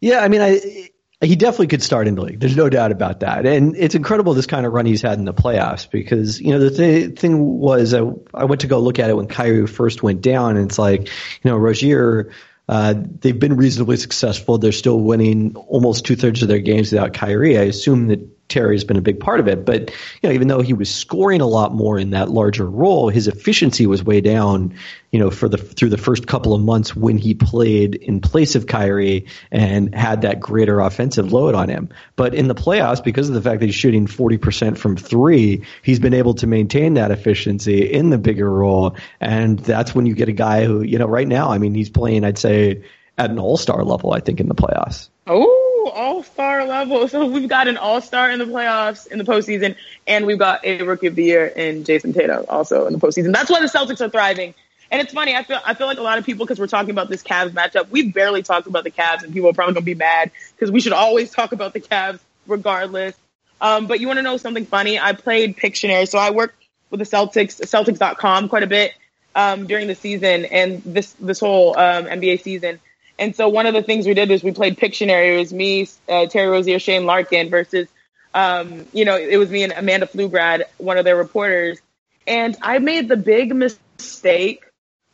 [0.00, 0.90] Yeah, I mean, I
[1.22, 2.40] he definitely could start in the league.
[2.40, 3.44] There's no doubt about that.
[3.44, 6.58] And it's incredible this kind of run he's had in the playoffs because, you know,
[6.58, 8.00] the th- thing was I,
[8.32, 11.08] I went to go look at it when Kyrie first went down and it's like,
[11.08, 12.32] you know, Rozier,
[12.70, 14.56] uh, they've been reasonably successful.
[14.56, 17.58] They're still winning almost two thirds of their games without Kyrie.
[17.58, 19.64] I assume that Terry has been a big part of it.
[19.64, 23.08] But you know, even though he was scoring a lot more in that larger role,
[23.08, 24.74] his efficiency was way down.
[25.12, 28.54] You know, for the through the first couple of months when he played in place
[28.54, 31.88] of Kyrie and had that greater offensive load on him.
[32.14, 35.64] But in the playoffs, because of the fact that he's shooting forty percent from three,
[35.82, 40.14] he's been able to maintain that efficiency in the bigger role, and that's when you
[40.14, 42.84] get a guy who, you know, right now, I mean, he's playing, I'd say,
[43.18, 44.12] at an all star level.
[44.12, 45.08] I think in the playoffs.
[45.26, 47.08] Oh all star level.
[47.08, 50.64] So we've got an all star in the playoffs in the postseason, and we've got
[50.64, 53.32] a rookie of the year in Jayson Tatum also in the postseason.
[53.32, 54.54] That's why the Celtics are thriving.
[54.90, 55.34] And it's funny.
[55.34, 57.50] I feel I feel like a lot of people because we're talking about this Cavs
[57.50, 57.90] matchup.
[57.90, 60.80] We barely talked about the Cavs, and people are probably gonna be mad because we
[60.80, 63.16] should always talk about the Cavs regardless.
[63.60, 64.98] Um, but you want to know something funny?
[64.98, 68.92] I played Pictionary, so I worked with the Celtics, Celtics.com quite a bit
[69.34, 72.80] um, during the season and this this whole um, NBA season.
[73.20, 75.34] And so one of the things we did was we played Pictionary.
[75.34, 77.86] It was me, uh, Terry Rozier, Shane Larkin versus,
[78.32, 81.78] um, you know, it was me and Amanda Pflugrad, one of their reporters.
[82.26, 84.64] And I made the big mistake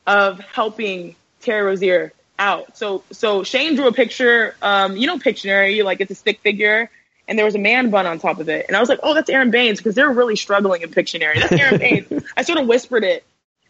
[0.07, 2.79] of helping Terry Rozier out.
[2.79, 6.89] So, so Shane drew a picture, um, you know, Pictionary, like it's a stick figure
[7.29, 8.67] and there was a man bun on top of it.
[8.69, 11.41] And I was like, oh, that's Aron Baynes because they're really struggling in Pictionary.
[11.41, 11.79] That's Aaron
[12.11, 12.25] Baynes.
[12.37, 13.25] I sort of whispered it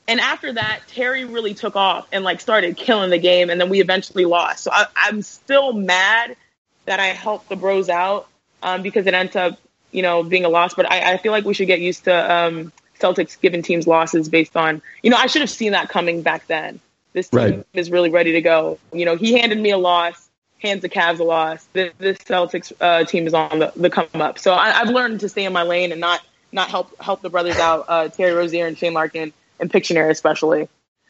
[0.09, 3.69] and after that, Terry really took off and like started killing the game, and then
[3.69, 4.63] we eventually lost.
[4.65, 6.37] So I, I'm still mad
[6.85, 8.29] that I helped the Bros out
[8.63, 9.59] um, because it ends up,
[9.91, 10.75] you know, being a loss.
[10.75, 14.29] But I, I feel like we should get used to um, Celtics giving teams losses
[14.29, 16.81] based on, you know, I should have seen that coming back then.
[17.13, 17.67] This team Right.
[17.73, 18.79] is really ready to go.
[18.93, 21.65] You know, he handed me a loss, hands the Cavs a loss.
[21.73, 24.39] This, this Celtics uh, team is on the, the come up.
[24.39, 26.21] So I, I've learned to stay in my lane and not
[26.53, 30.69] not help help the brothers out, uh, Terry Rozier and Shane Larkin and Pictionary especially.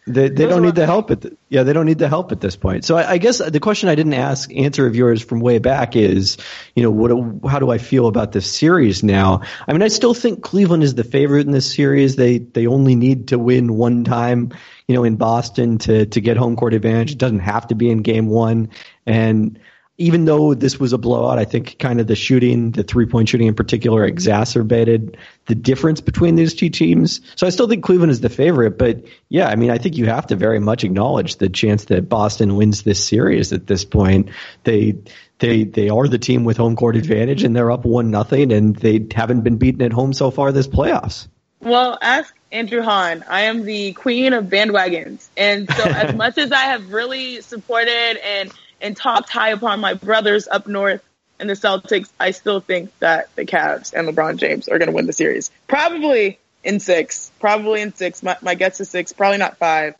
[0.09, 2.31] They, they Those don't need the help at the, yeah they don't need the help
[2.31, 2.85] at this point.
[2.85, 5.97] So I, I guess the question I didn't ask answer of yours from way back
[5.97, 6.37] is
[6.77, 9.43] you know what how do I feel about this series now?
[9.67, 12.15] I mean I still think Cleveland is the favorite in this series.
[12.15, 14.53] They they only need to win one time
[14.87, 17.11] you know in Boston to to get home court advantage.
[17.11, 18.71] It doesn't have to be in game one
[19.07, 19.59] and.
[19.99, 23.29] Even though this was a blowout, I think kind of the shooting, the three point
[23.29, 27.21] shooting in particular, exacerbated the difference between these two teams.
[27.37, 30.07] So I still think Cleveland is the favorite, but yeah, I mean, I think you
[30.07, 34.31] have to very much acknowledge the chance that Boston wins this series at this point.
[34.65, 34.97] They
[35.39, 38.77] they they are the team with home court advantage and they're up one nothing and
[38.77, 41.29] they haven't been beaten at home so far this playoffs.
[41.61, 43.25] Well, ask Andrew Han.
[43.29, 45.29] I am the queen of bandwagons.
[45.37, 49.95] And so as much as I have really supported and, and talked high upon my
[49.95, 51.03] brothers up north
[51.39, 54.95] and the Celtics, I still think that the Cavs and LeBron James are going to
[54.95, 55.51] win the series.
[55.67, 57.31] Probably in six.
[57.41, 58.23] Probably in six.
[58.23, 59.13] My, my guess is six.
[59.13, 59.95] Probably not five.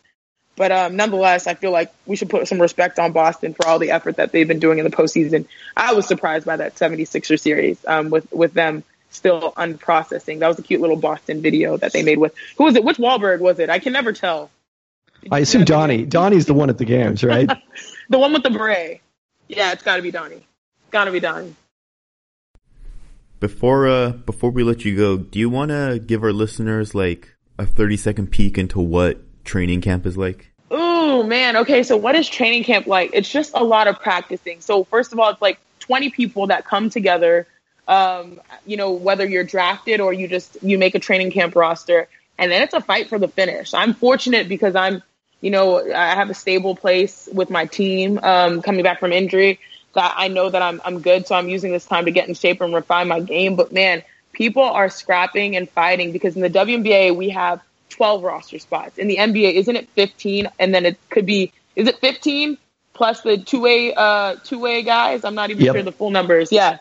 [0.57, 3.79] But um, nonetheless, I feel like we should put some respect on Boston for all
[3.79, 5.47] the effort that they've been doing in the postseason.
[5.77, 10.39] I was surprised by that 76er series um, with, with them still unprocessing.
[10.39, 12.85] That was a cute little Boston video that they made with who was it?
[12.85, 13.69] Which Wahlberg was it?
[13.69, 14.51] I can never tell.
[15.31, 16.05] I assume Donnie.
[16.05, 17.51] Donnie's the one at the games, right?
[18.09, 19.01] The one with the beret.
[19.49, 20.37] Yeah, it's got to be Donnie.
[20.37, 21.55] It's got to be Donnie.
[23.39, 27.37] Before uh before we let you go, do you want to give our listeners like
[27.59, 30.53] a 30 second peek into what training camp is like?
[30.71, 31.57] Oh man.
[31.59, 33.11] Okay, so what is training camp like?
[33.13, 34.61] It's just a lot of practicing.
[34.61, 37.47] So first of all, it's like 20 people that come together.
[37.89, 42.09] Um, you know, whether you're drafted or you just you make a training camp roster,
[42.39, 43.75] and then it's a fight for the finish.
[43.75, 45.03] I'm fortunate because I'm,
[45.41, 49.61] you know, I have a stable place with my team um, coming back from injury.
[49.95, 52.35] That I know that I'm I'm good, so I'm using this time to get in
[52.35, 53.57] shape and refine my game.
[53.57, 58.59] But man, people are scrapping and fighting because in the WNBA we have 12 roster
[58.59, 58.99] spots.
[58.99, 60.49] In the NBA, isn't it 15?
[60.59, 62.59] And then it could be, is it 15
[62.93, 65.25] plus the two way, uh, two way guys?
[65.25, 65.75] I'm not even Yep.
[65.75, 66.53] sure the full numbers.
[66.53, 66.79] Yeah.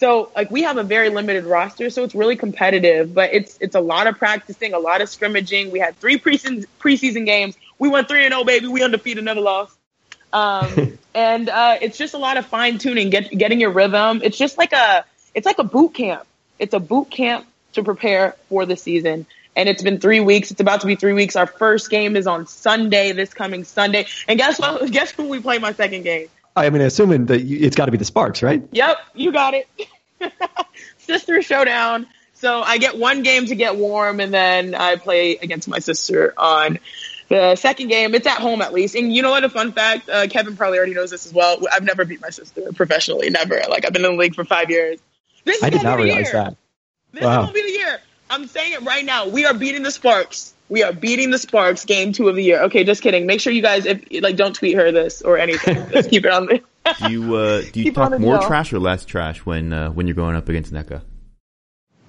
[0.00, 3.74] So like we have a very limited roster, so it's really competitive, but it's, it's
[3.74, 5.70] a lot of practicing, a lot of scrimmaging.
[5.70, 7.56] We had three preseason, preseason games.
[7.78, 8.66] We went three and oh, baby.
[8.66, 9.76] We undefeated, never lost.
[10.32, 14.20] Um, and, uh, it's just a lot of fine tuning, get, getting your rhythm.
[14.22, 16.26] It's just like a, it's like a boot camp.
[16.58, 19.26] It's a boot camp to prepare for the season.
[19.56, 20.50] And it's been three weeks.
[20.50, 21.34] It's about to be three weeks.
[21.34, 24.06] Our first game is on Sunday, this coming Sunday.
[24.28, 24.90] And guess what?
[24.92, 26.28] Guess who we play my second game?
[26.54, 28.62] I mean, assuming that you, it's got to be the Sparks, right?
[28.72, 29.68] Yep, you got it.
[30.98, 32.06] sister showdown.
[32.34, 36.34] So I get one game to get warm, and then I play against my sister
[36.36, 36.78] on
[37.28, 38.14] the second game.
[38.14, 38.94] It's at home at least.
[38.94, 39.44] And you know what?
[39.44, 41.58] A fun fact: uh, Kevin probably already knows this as well.
[41.72, 43.30] I've never beat my sister professionally.
[43.30, 43.60] Never.
[43.68, 44.98] Like I've been in the league for five years.
[45.44, 46.42] This is I did gonna not be the realize year.
[46.42, 46.56] that.
[47.12, 47.40] This Wow.
[47.40, 47.98] is gonna be the year.
[48.30, 49.26] I'm saying it right now.
[49.28, 50.52] We are beating the Sparks.
[50.68, 51.84] We are beating the Sparks.
[51.86, 52.62] Game two of the year.
[52.64, 53.26] Okay, just kidding.
[53.26, 55.88] Make sure you guys, if like, don't tweet her this or anything.
[55.92, 56.62] just keep it on the.
[57.00, 60.06] Do you uh do you Keep talk more trash or less trash when uh, when
[60.06, 61.02] you're going up against Nneka?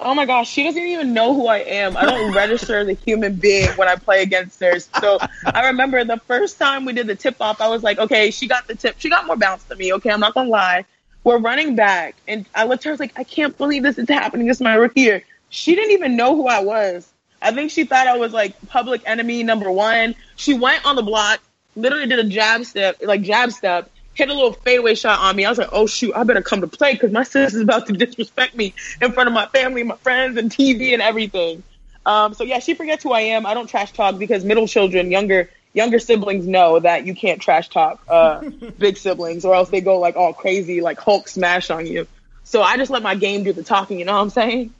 [0.01, 1.97] Oh my gosh, she doesn't even know who I am.
[1.97, 4.79] I don't register as a human being when I play against her.
[4.79, 8.31] So I remember the first time we did the tip off, I was like, okay,
[8.31, 8.95] she got the tip.
[8.97, 9.91] She got more bounce than me.
[9.93, 10.85] Okay, I'm not gonna lie.
[11.25, 13.97] We're running back, and I looked at her I was like, I can't believe this
[13.97, 14.47] is happening.
[14.47, 15.23] This is my rookie year.
[15.49, 17.12] She didn't even know who I was.
[17.41, 20.15] I think she thought I was like public enemy number one.
[20.38, 21.41] She went on the block,
[21.75, 25.45] literally did a jab step, like jab step, hit a little fadeaway shot on me.
[25.45, 27.93] I was like, oh shoot, I better come to play because my sister's about to
[28.05, 31.63] disrespect me in front of my family, my friends, and TV and everything.
[32.05, 33.45] Um, so yeah, she forgets who I am.
[33.45, 37.69] I don't trash talk because middle children, younger younger siblings know that you can't trash
[37.69, 38.41] talk uh,
[38.77, 42.08] big siblings, or else they go like all crazy, like Hulk smash on you.
[42.43, 43.99] So I just let my game do the talking.
[43.99, 44.73] You know what I'm saying?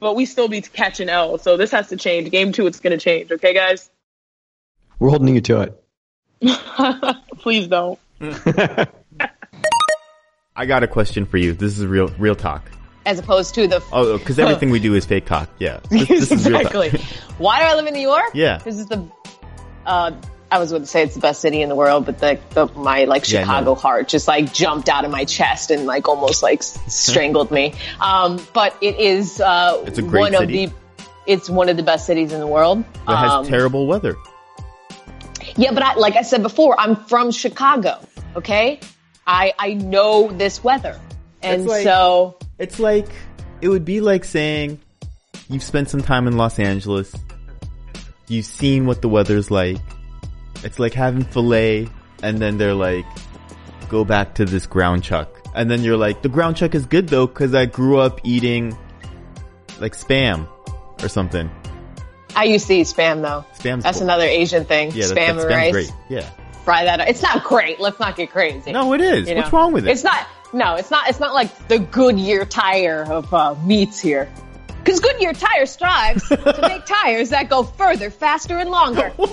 [0.00, 1.38] But we still be catching L.
[1.38, 2.30] So this has to change.
[2.30, 3.30] Game two, it's gonna change.
[3.30, 3.90] Okay, guys?
[4.98, 5.82] We're holding you to it.
[7.38, 7.98] Please don't.
[10.58, 11.52] I got a question for you.
[11.52, 12.70] This is real real talk.
[13.04, 15.48] as opposed to the Oh, because everything we do is fake talk.
[15.58, 16.74] Yeah, this, this is real talk.
[16.74, 17.00] exactly.
[17.38, 18.30] Why do I live in New York?
[18.34, 18.58] Yeah.
[18.58, 19.06] this is the.
[19.84, 20.12] Uh,
[20.50, 22.66] I was going to say it's the best city in the world, but the, the
[22.66, 23.74] my like Yeah, Chicago no.
[23.74, 27.74] heart just like jumped out of my chest and like almost like strangled me.
[28.00, 30.64] Um, but it is uh, It's a great one city.
[30.64, 30.76] of the.
[31.26, 32.84] It's one of the best cities in the world.
[33.08, 34.14] Has Um, terrible weather.
[35.56, 37.98] Yeah, but I, like I said before, I'm from Chicago.
[38.36, 38.80] Okay,
[39.26, 40.98] I I know this weather,
[41.42, 43.08] and It's like- so It's like
[43.60, 44.80] it would be like saying
[45.48, 47.14] you've spent some time in Los Angeles,
[48.28, 49.78] you've seen what the weather's like.
[50.64, 51.88] It's like having filet,
[52.22, 53.04] and then they're like,
[53.88, 57.08] go back to this ground chuck, and then you're like, the ground chuck is good
[57.08, 58.76] though because I grew up eating
[59.80, 60.48] like spam
[61.02, 61.50] or something.
[62.36, 63.44] I used to eat spam though.
[63.58, 64.06] Spam's That's cool.
[64.06, 64.92] another Asian thing.
[64.92, 65.72] Yeah, that, spam that and rice.
[65.72, 65.92] great.
[66.08, 66.30] Yeah.
[66.64, 67.00] Fry that.
[67.00, 67.08] Up.
[67.08, 67.80] It's not great.
[67.80, 68.72] Let's not get crazy.
[68.72, 69.28] No, it is.
[69.28, 69.58] you What's know?
[69.58, 69.90] wrong with it?
[69.90, 70.26] It's not.
[70.52, 71.08] No, it's not.
[71.08, 74.28] It's not like the Goodyear tire of uh, meats here.
[74.78, 79.12] Because Goodyear tire strives to make tires that go further, faster, and longer.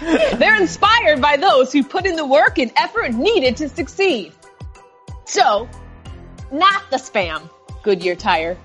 [0.00, 4.32] They're inspired by those who put in the work and effort needed to succeed.
[5.24, 5.68] So,
[6.52, 7.50] not the spam.
[7.82, 8.56] Goodyear tire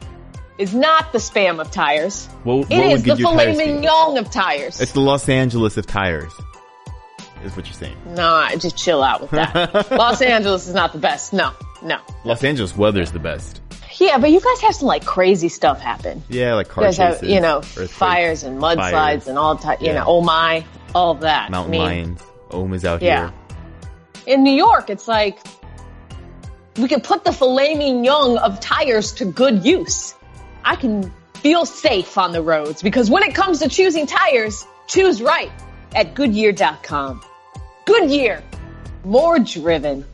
[0.58, 2.28] is not the spam of tires.
[2.44, 4.80] What- what it is the filet mignon of tires.
[4.82, 6.32] It's the Los Angeles of tires.
[7.44, 7.98] Is what you're saying.
[8.16, 9.92] no, I- just chill out with that.
[9.92, 11.34] Los Angeles is not the best.
[11.34, 11.98] No, no.
[12.24, 13.60] Los Angeles weather's the best.
[14.00, 16.24] Yeah, but you guys have some like crazy stuff happen.
[16.30, 19.56] Yeah, like You car guys have, chases, you know, fires and mudslides fires, and all
[19.58, 19.96] type, you Yeah.
[20.00, 21.52] know, oh my, all of that.
[21.52, 22.22] mountain I mean, lions.
[22.52, 23.32] Ohm is out Yeah.
[24.26, 24.36] here.
[24.36, 25.38] In New York, it's like
[26.78, 30.16] we can put the filet mignon of tires to good use.
[30.64, 35.22] I can feel safe on the roads because when it comes to choosing tires, choose
[35.22, 35.52] right
[35.94, 37.22] at Goodyear.com.
[37.86, 38.42] Goodyear,
[39.04, 40.06] more driven.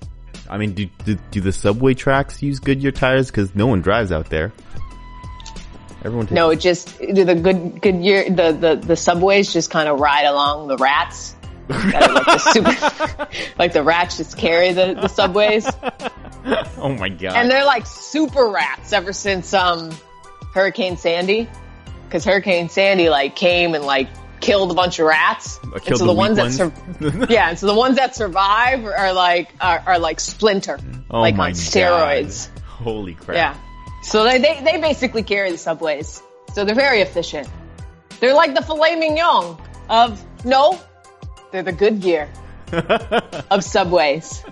[0.50, 3.28] I mean, do, do do the subway tracks use Goodyear tires?
[3.28, 4.52] Because no one drives out there.
[6.04, 9.88] Everyone takes No, it just do the good Goodyear the the the subways just kind
[9.88, 11.36] of ride along the rats.
[11.68, 13.28] Like, the super,
[13.60, 15.70] like the rats just carry the, the subways.
[16.78, 17.34] Oh my god!
[17.36, 19.92] And they're like super rats ever since um
[20.60, 21.50] Hurricane Sandy.
[22.10, 24.10] Cause Hurricane Sandy like came and like
[24.42, 25.58] killed a bunch of rats.
[25.64, 28.16] Uh, And so the the ones weak that sur- yeah, and so the ones that
[28.16, 30.80] survive are like are, are like splinter,
[31.12, 32.50] oh like on steroids.
[32.54, 32.64] God.
[32.66, 33.36] Holy crap!
[33.36, 33.56] Yeah.
[34.02, 36.22] So they, they they basically carry the subways.
[36.54, 37.48] So they're very efficient.
[38.20, 40.80] They're like the filet mignon of no,
[41.52, 42.28] they're the Goodyear
[43.52, 44.44] of subways.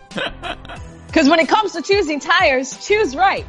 [1.07, 3.45] Because when it comes to choosing tires, choose right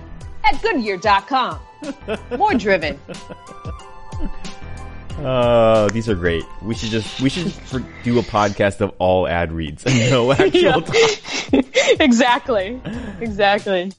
[0.52, 1.60] at Goodyear.com.
[2.38, 2.98] More driven.
[5.20, 6.44] Oh, these are great.
[6.62, 7.52] We should just we should
[8.04, 10.84] do a podcast of all ad reads and no actual.
[12.00, 12.80] Exactly.
[13.20, 13.92] Exactly.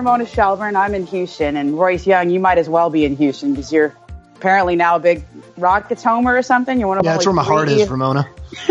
[0.00, 0.76] Ramona Shelburne.
[0.76, 3.94] I'm in Houston, and Royce Young, you might as well be in Houston because you're
[4.34, 5.22] apparently now a big
[5.58, 6.80] Rockets homer or something.
[6.80, 7.06] You want to?
[7.06, 8.26] Yeah, that's where my heart is, Ramona.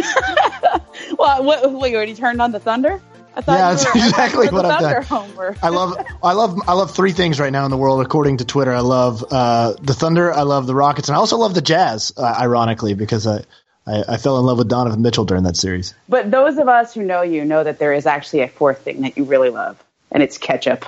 [1.17, 3.01] Well, what, wait, you already turned on the Thunder?
[3.35, 5.03] I thought Yeah, that's were, exactly what I've done.
[5.03, 5.55] homer.
[5.61, 8.45] I love, I love, I love three things right now in the world, according to
[8.45, 8.71] Twitter.
[8.71, 12.13] I love uh, the Thunder, I love the Rockets, and I also love the Jazz.
[12.15, 13.43] Uh, ironically, because I,
[13.85, 15.93] I, I fell in love with Donovan Mitchell during that series.
[16.07, 19.01] But those of us who know you know that there is actually a fourth thing
[19.01, 20.85] that you really love, and it's ketchup.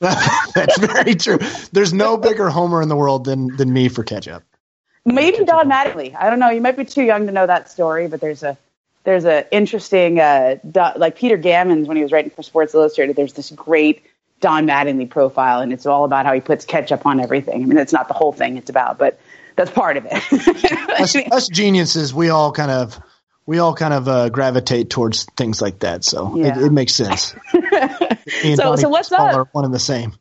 [0.54, 1.38] That's very true.
[1.72, 4.44] There's no bigger homer in the world than than me for ketchup.
[5.04, 6.14] Maybe Don Mattingly.
[6.14, 6.50] I don't know.
[6.50, 8.56] You might be too young to know that story, but there's a
[9.04, 13.16] there's a interesting uh, Do- like Peter Gammons when he was writing for Sports Illustrated.
[13.16, 14.02] There's this great
[14.40, 17.62] Don Mattingly profile, and it's all about how he puts ketchup on everything.
[17.62, 19.18] I mean, that's not the whole thing it's about, but
[19.56, 20.78] that's part of it.
[21.00, 23.00] Us, us geniuses, we all kind of,
[23.48, 26.04] we all kind of uh, gravitate towards things like that.
[26.04, 26.58] So Yeah.
[26.58, 27.34] it, it makes sense.
[28.56, 29.20] So- so what's up?
[29.34, 30.12] Are one and the same.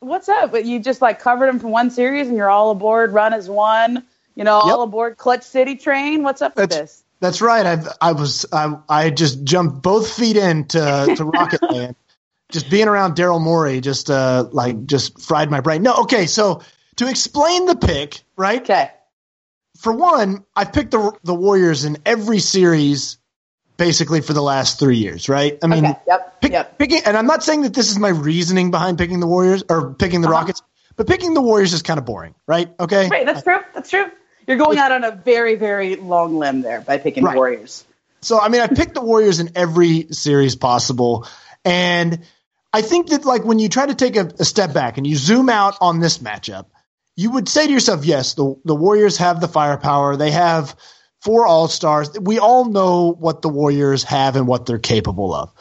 [0.00, 0.52] What's up?
[0.52, 3.12] But you just like covered them for one series, and you're all aboard.
[3.12, 4.04] Run as one.
[4.36, 4.88] You know, all Yep.
[4.88, 6.22] aboard Clutch City train.
[6.22, 7.04] What's up with That's- this?
[7.20, 7.66] That's right.
[7.66, 10.78] I've, I was I, I just jumped both feet into
[11.16, 11.96] to Rocket Land.
[12.52, 15.82] Just being around Daryl Morey just uh like just fried my brain.
[15.82, 16.26] No, okay.
[16.26, 16.62] So
[16.96, 18.62] to explain the pick, right?
[18.62, 18.88] Okay.
[19.78, 23.18] For one, I've picked the the Warriors in every series,
[23.76, 25.56] basically for the last three years, right?
[25.62, 25.98] I mean, Okay.
[26.08, 26.40] Yep.
[26.40, 26.78] pick, Yep.
[26.78, 29.94] picking, and I'm not saying that this is my reasoning behind picking the Warriors or
[29.94, 30.38] picking the Uh-huh.
[30.38, 30.62] Rockets,
[30.96, 32.70] but picking the Warriors is kind of boring, right?
[32.80, 33.08] Okay.
[33.08, 33.24] Right.
[33.24, 33.60] That's true.
[33.72, 34.06] That's true.
[34.48, 37.36] You're going out on a very, very long limb there by picking Right.
[37.36, 37.84] Warriors.
[38.20, 41.28] So I mean, I picked the Warriors in every series possible,
[41.64, 42.24] and
[42.72, 45.14] I think that like when you try to take a, a step back and you
[45.14, 46.66] zoom out on this matchup,
[47.18, 50.14] you would say to yourself, yes, the the Warriors have the firepower.
[50.14, 50.76] They have
[51.20, 52.16] four All Stars.
[52.20, 55.52] We all know what the Warriors have and what they're capable of.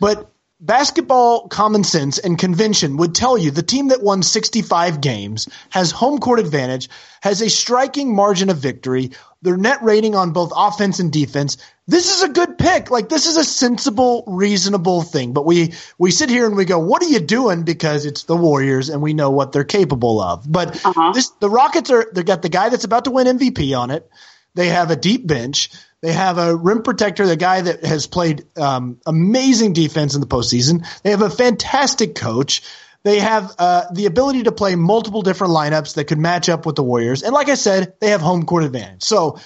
[0.00, 5.48] But basketball common sense and convention would tell you the team that won 65 games
[5.70, 6.88] has home court advantage,
[7.22, 9.12] has a striking margin of victory,
[9.44, 11.58] their net rating on both offense and defense.
[11.86, 12.90] This is a good pick.
[12.90, 15.34] Like this is a sensible, reasonable thing.
[15.34, 18.36] But we we sit here and we go, "What are you doing?" Because it's the
[18.36, 20.50] Warriors and we know what they're capable of.
[20.50, 21.12] But Uh-huh.
[21.12, 24.10] this the Rockets are they got the guy that's about to win MVP on it.
[24.54, 25.70] They have a deep bench.
[26.00, 30.26] They have a rim protector, the guy that has played um, amazing defense in the
[30.26, 30.86] postseason.
[31.02, 32.62] They have a fantastic coach.
[33.04, 36.74] They have uh, the ability to play multiple different lineups that could match up with
[36.74, 37.22] the Warriors.
[37.22, 39.02] And like I said, they have home court advantage.
[39.02, 39.38] So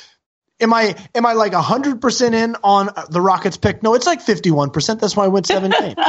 [0.61, 3.82] am I am I like hundred percent in on the Rockets pick?
[3.82, 5.00] No, it's like fifty one percent.
[5.00, 5.96] That's why I went seven games.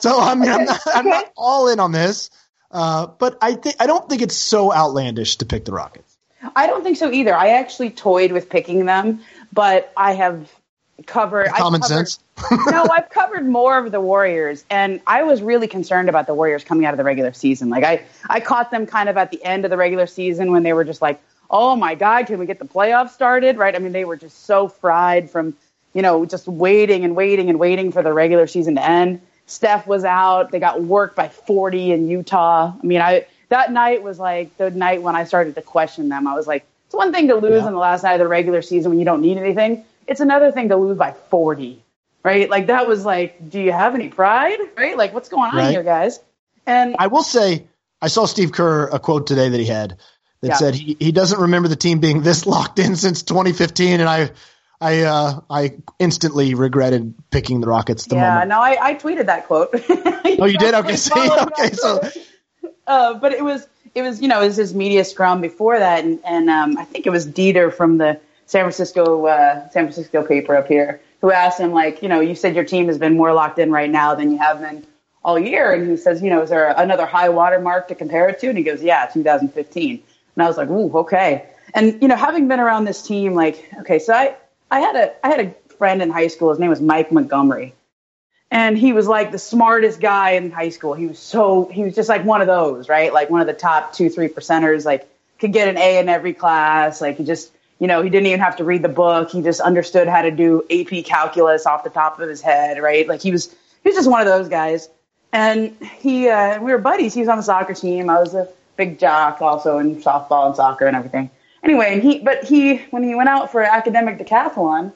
[0.00, 2.30] So I mean, I'm not, I'm not all in on this,
[2.70, 6.16] uh, but I think I don't think it's so outlandish to pick the Rockets.
[6.56, 7.34] I don't think so either.
[7.34, 9.20] I actually toyed with picking them,
[9.52, 10.52] but I have
[11.06, 12.18] covered I've Common covered- sense.
[12.70, 16.64] no, I've covered more of the Warriors, and I was really concerned about the Warriors
[16.64, 17.68] coming out of the regular season.
[17.68, 20.62] Like I, I caught them kind of at the end of the regular season when
[20.62, 21.20] they were just like,
[21.50, 23.74] "Oh my God, can we get the playoffs started?" Right?
[23.74, 25.54] I mean, they were just so fried from,
[25.92, 29.20] you know, just waiting and waiting and waiting for the regular season to end.
[29.46, 32.72] Steph was out; they got worked by 40 in Utah.
[32.82, 36.26] I mean, I that night was like the night when I started to question them.
[36.26, 37.66] I was like, it's one thing to lose Yeah.
[37.66, 39.84] on the last night of the regular season when you don't need anything.
[40.06, 41.84] It's another thing to lose by 40
[42.24, 42.48] right?
[42.48, 44.58] Like that was like, do you have any pride?
[44.76, 44.96] Right?
[44.96, 45.70] Like what's going on Right.
[45.70, 46.18] here, guys?
[46.66, 47.66] And I will say,
[48.00, 49.98] I saw Steve Kerr a quote today that he had
[50.40, 50.58] that Yeah.
[50.58, 54.30] said he, he doesn't remember the team being this locked in since 2015, and I
[54.80, 58.06] I uh, I instantly regretted picking the Rockets.
[58.06, 58.48] The yeah, moment.
[58.48, 59.70] no, I, I tweeted that quote.
[60.40, 60.74] Oh, you did?
[60.74, 62.00] Okay, see, Follow me on okay, so
[62.86, 66.04] uh, but it was it was you know it was his media scrum before that,
[66.04, 70.22] and, and um, I think it was Dieter from the San Francisco uh, San Francisco
[70.22, 73.16] paper up here who asked him like you know you said your team has been
[73.16, 74.86] more locked in right now than you have been
[75.24, 78.28] all year, and he says you know is there another high water mark to compare
[78.28, 78.48] it to?
[78.48, 80.02] And he goes yeah 2015,
[80.36, 83.70] and I was like ooh okay, and you know having been around this team like
[83.80, 84.36] okay so I
[84.70, 87.74] I had a I had a friend in high school his name was Mike Montgomery
[88.50, 90.94] and he was like the smartest guy in high school.
[90.94, 93.12] He was so he was just like one of those, right?
[93.12, 94.84] Like one of the top two, three percenters.
[94.84, 95.08] Like
[95.40, 97.00] could get an A in every class.
[97.00, 99.30] Like he just, you know, he didn't even have to read the book.
[99.30, 103.06] He just understood how to do AP calculus off the top of his head, right?
[103.06, 104.88] Like he was he was just one of those guys.
[105.32, 107.14] And he uh, we were buddies.
[107.14, 108.08] He was on the soccer team.
[108.08, 111.30] I was a big jock also in softball and soccer and everything.
[111.62, 114.92] Anyway, and he but he when he went out for academic decathlon,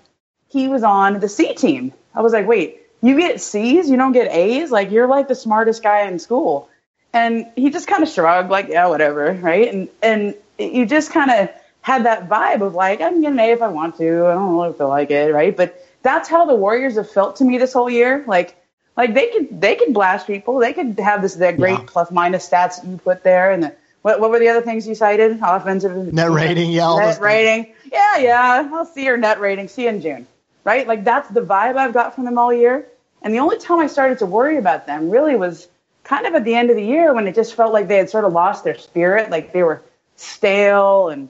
[0.49, 1.93] he was on the C team.
[2.14, 4.70] I was like, wait, you get C's, you don't get A's?
[4.70, 6.68] Like you're like the smartest guy in school.
[7.12, 9.72] And he just kind of shrugged, like, yeah, whatever, right?
[9.72, 11.51] And and you just kind of
[11.89, 14.26] had that vibe of like, I can get an A if I want to.
[14.26, 15.57] I don't really feel like it, right?
[15.57, 18.24] But that's how the Warriors have felt to me this whole year.
[18.26, 18.55] Like,
[18.95, 20.59] like they could they could blast people.
[20.59, 21.84] They could have this that great Yeah.
[21.86, 23.53] plus minus stats you put there.
[23.53, 25.39] And the, what what were the other things you cited?
[25.43, 27.20] Offensive Net rating, yeah, net things.
[27.20, 27.74] rating.
[27.91, 28.70] Yeah, yeah.
[28.72, 29.68] I'll see your net rating.
[29.68, 30.26] See you in June,
[30.64, 30.86] right?
[30.86, 32.86] Like that's the vibe I've got from them all year.
[33.22, 35.66] And the only time I started to worry about them really was
[36.05, 38.11] kind of at the end of the year when it just felt like they had
[38.11, 39.82] sort of lost their spirit, like they were
[40.16, 41.28] stale and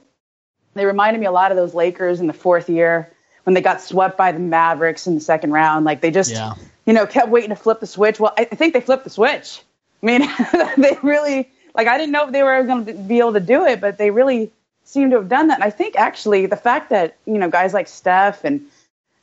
[0.78, 3.10] they reminded me a lot of those Lakers in the fourth year
[3.44, 5.84] when they got swept by the Mavericks in the second round.
[5.84, 6.54] Like they just, Yeah.
[6.86, 8.20] you know, kept waiting to flip the switch.
[8.20, 9.62] Well, I think they flipped the switch.
[10.02, 10.28] I mean,
[10.76, 13.64] they really, like, I didn't know if they were going to be able to do
[13.64, 14.50] it, but they really
[14.84, 15.54] seem to have done that.
[15.54, 18.62] And I think actually the fact that, you know, guys like Steph and,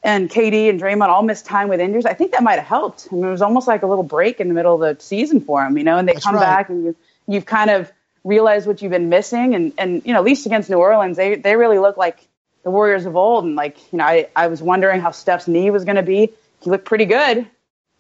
[0.04, 3.08] and KD and Draymond all missed time with injuries, I think that might have helped.
[3.12, 5.40] I mean, it was almost like a little break in the middle of the season
[5.42, 6.42] for them, you know, and they That's come right.
[6.42, 6.96] back and you,
[7.28, 7.92] you've kind of
[8.26, 9.56] realized what you've been missing.
[9.56, 12.28] And, and, you know, at least against New Orleans, they, they really look like
[12.64, 13.46] the Warriors of old.
[13.46, 16.32] And like, you know, I, I was wondering how Steph's knee was going to be.
[16.62, 17.48] He looked pretty good,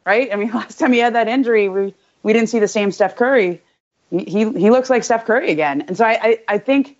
[0.05, 0.33] right?
[0.33, 3.15] I mean, last time he had that injury, we, we didn't see the same Steph
[3.15, 3.61] Curry.
[4.09, 5.83] He, he, he looks like Steph Curry again.
[5.83, 6.97] And so I, I, I think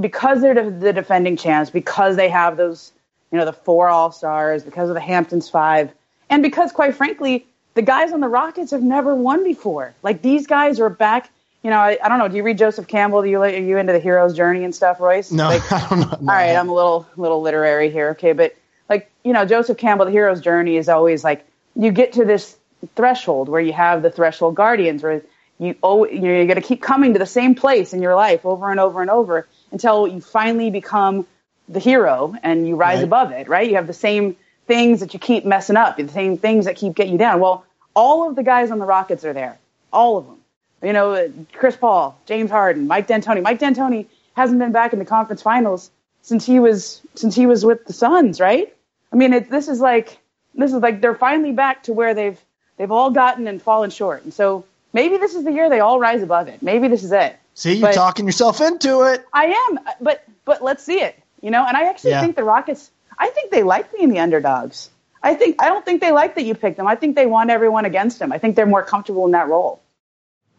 [0.00, 2.92] because they're the, the defending champs, because they have those,
[3.32, 5.92] you know, the four All Stars, because of the Hamptons five,
[6.30, 9.94] and because, quite frankly, the guys on the Rockets have never won before.
[10.02, 11.30] Like these guys are back.
[11.62, 12.28] You know, I, I don't know.
[12.28, 13.22] Do you read Joseph Campbell?
[13.22, 15.30] Do you are you into the hero's journey and stuff, Royce?
[15.32, 16.08] no, Like, I don't know.
[16.30, 18.54] all right, I'm a little little literary here, okay, but
[18.88, 21.44] like you know, Joseph Campbell, the hero's journey is always like
[21.74, 22.56] you get to this
[22.94, 25.22] threshold where you have the threshold guardians, where
[25.58, 28.70] you oh you're going to keep coming to the same place in your life over
[28.70, 31.26] and over and over until you finally become
[31.68, 33.04] the hero and you rise Right.
[33.04, 33.68] above it, right?
[33.68, 34.36] You have the same
[34.68, 37.40] things that you keep messing up, the same things that keep getting you down.
[37.40, 39.58] Well, all of the guys on the Rockets are there,
[39.92, 40.37] all of them.
[40.82, 43.42] You know, Chris Paul, James Harden, Mike D'Antoni.
[43.42, 45.90] Mike D'Antoni hasn't been back in the conference finals
[46.22, 48.72] since he was since he was with the Suns, right?
[49.12, 50.18] I mean, it, this is like
[50.54, 52.38] this is like they're finally back to where they've
[52.76, 55.98] they've all gotten and fallen short, and so maybe this is the year they all
[55.98, 56.62] rise above it.
[56.62, 57.36] Maybe this is it.
[57.54, 59.24] See, you're But- talking yourself into it.
[59.32, 61.18] I am, but but let's see it.
[61.40, 62.20] You know, and I actually Yeah.
[62.20, 62.90] think the Rockets.
[63.18, 64.90] I think they like being the underdogs.
[65.24, 66.86] I think I don't think they like that you picked them.
[66.86, 68.30] I think they want everyone against them.
[68.30, 69.80] I think they're more comfortable in that role.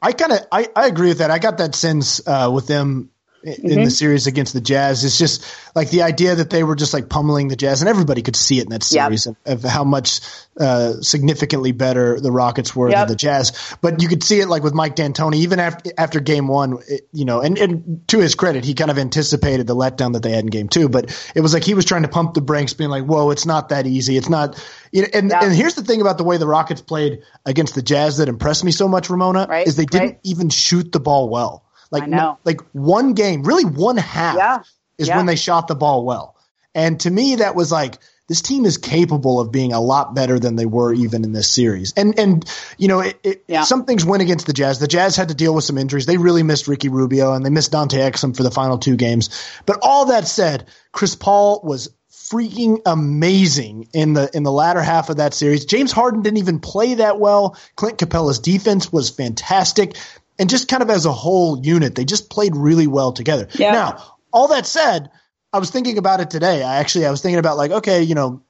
[0.01, 1.31] I kind of I, I agree with that.
[1.31, 3.09] I got that sense uh, with them
[3.41, 5.05] in the series against the Jazz.
[5.05, 8.21] It's just like the idea that they were just like pummeling the Jazz, and everybody
[8.21, 9.05] could see it in that Yep.
[9.05, 10.19] series of, of how much
[10.59, 12.97] uh, significantly better the Rockets were Yep.
[12.99, 13.53] than the Jazz.
[13.79, 17.07] But you could see it like with Mike D'Antoni, even after after Game One, it-
[17.13, 20.31] you know, and, and to his credit, he kind of anticipated the letdown that they
[20.31, 20.89] had in Game Two.
[20.89, 23.45] But it was like he was trying to pump the brakes, being like, "Whoa, it's
[23.45, 24.17] not that easy.
[24.17, 25.43] It's not." You know, and Yeah.
[25.43, 28.63] and here's the thing about the way the Rockets played against the Jazz that impressed
[28.63, 30.19] me so much, Ramona, Right, is they didn't right.
[30.23, 31.63] even shoot the ball well.
[31.91, 32.37] Like I know.
[32.45, 34.59] like one game, really one half Yeah,
[34.97, 35.17] is yeah.
[35.17, 36.35] when they shot the ball well.
[36.75, 40.37] And to me that was like this team is capable of being a lot better
[40.37, 41.93] than they were even in this series.
[41.97, 42.45] And and
[42.77, 43.63] you know, it, it, Yeah.
[43.63, 44.77] some things went against the Jazz.
[44.77, 46.05] The Jazz had to deal with some injuries.
[46.05, 49.31] They really missed Ricky Rubio and they missed Dante Exum for the final two games.
[49.65, 51.89] But all that said, Chris Paul was
[52.29, 55.65] freaking amazing in the in the latter half of that series.
[55.65, 57.57] James Harden didn't even play that well.
[57.75, 59.95] Clint Capela's defense was fantastic.
[60.37, 63.49] And just kind of as a whole unit, they just played really well together.
[63.55, 63.71] Yeah.
[63.73, 65.09] Now, all that said,
[65.51, 66.63] I was thinking about it today.
[66.63, 68.41] I actually I was thinking about like, okay, you know,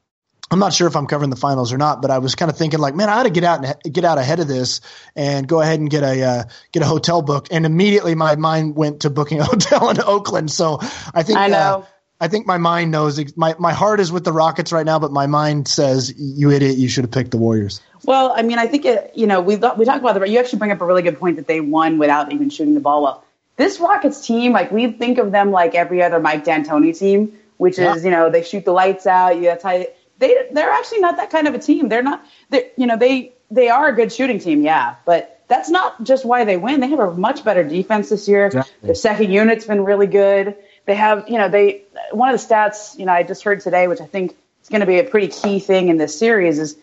[0.51, 2.57] I'm not sure if I'm covering the finals or not, but I was kind of
[2.57, 4.81] thinking like, man, I ought to get out and get out ahead of this
[5.15, 7.47] and go ahead and get a uh, get a hotel book.
[7.51, 10.51] And immediately my mind went to booking a hotel in Oakland.
[10.51, 10.79] So
[11.13, 11.57] I think I know.
[11.57, 11.85] Uh,
[12.21, 15.11] I think my mind knows my my heart is with the Rockets right now, but
[15.11, 17.81] my mind says you idiot, you should have picked the Warriors.
[18.03, 20.27] Well, I mean, I think it, you know we we talked about the.
[20.27, 22.79] You actually bring up a really good point that they won without even shooting the
[22.81, 23.23] ball well.
[23.55, 27.77] This Rockets team, like we think of them like every other Mike D'Antoni team, which
[27.77, 27.95] Yeah.
[27.95, 29.35] is you know they shoot the lights out.
[29.37, 31.87] You that's how they, they they're actually not that kind of a team.
[31.89, 32.25] They're not.
[32.49, 36.25] They you know they they are a good shooting team, yeah, but that's not just
[36.25, 36.79] why they win.
[36.79, 38.47] They have a much better defense this year.
[38.47, 38.73] Exactly.
[38.87, 40.55] Their second unit's been really good.
[40.89, 43.87] They have you know they one of the stats you know I just heard today,
[43.87, 46.77] which I think is going to be a pretty key thing in this series is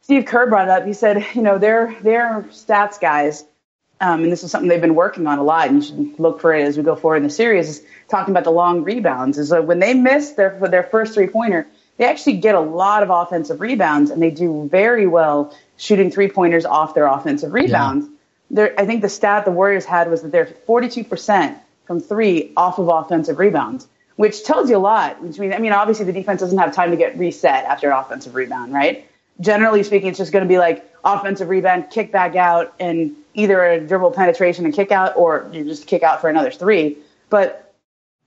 [0.00, 0.84] Steve Kerr brought it up.
[0.84, 3.44] He said, you know, their their stats guys,
[4.00, 6.40] um, and this is something they've been working on a lot, and you should look
[6.40, 7.68] for it as we go forward in the series.
[7.68, 9.38] Is talking about the long rebounds.
[9.38, 11.68] Is that when they miss their their first three pointer,
[11.98, 16.28] they actually get a lot of offensive rebounds, and they do very well shooting three
[16.28, 18.08] pointers off their offensive rebounds.
[18.50, 22.52] They're, I think the stat the Warriors had was that they're 42 percent from three
[22.56, 25.22] off of offensive rebounds, which tells you a lot.
[25.22, 27.98] Which means, I mean, obviously the defense doesn't have time to get reset after an
[27.98, 29.08] offensive rebound, right?
[29.40, 33.62] Generally speaking, it's just going to be like offensive rebound, kick back out, and either
[33.62, 36.96] a dribble penetration and kick out, or you just kick out for another three.
[37.28, 37.74] But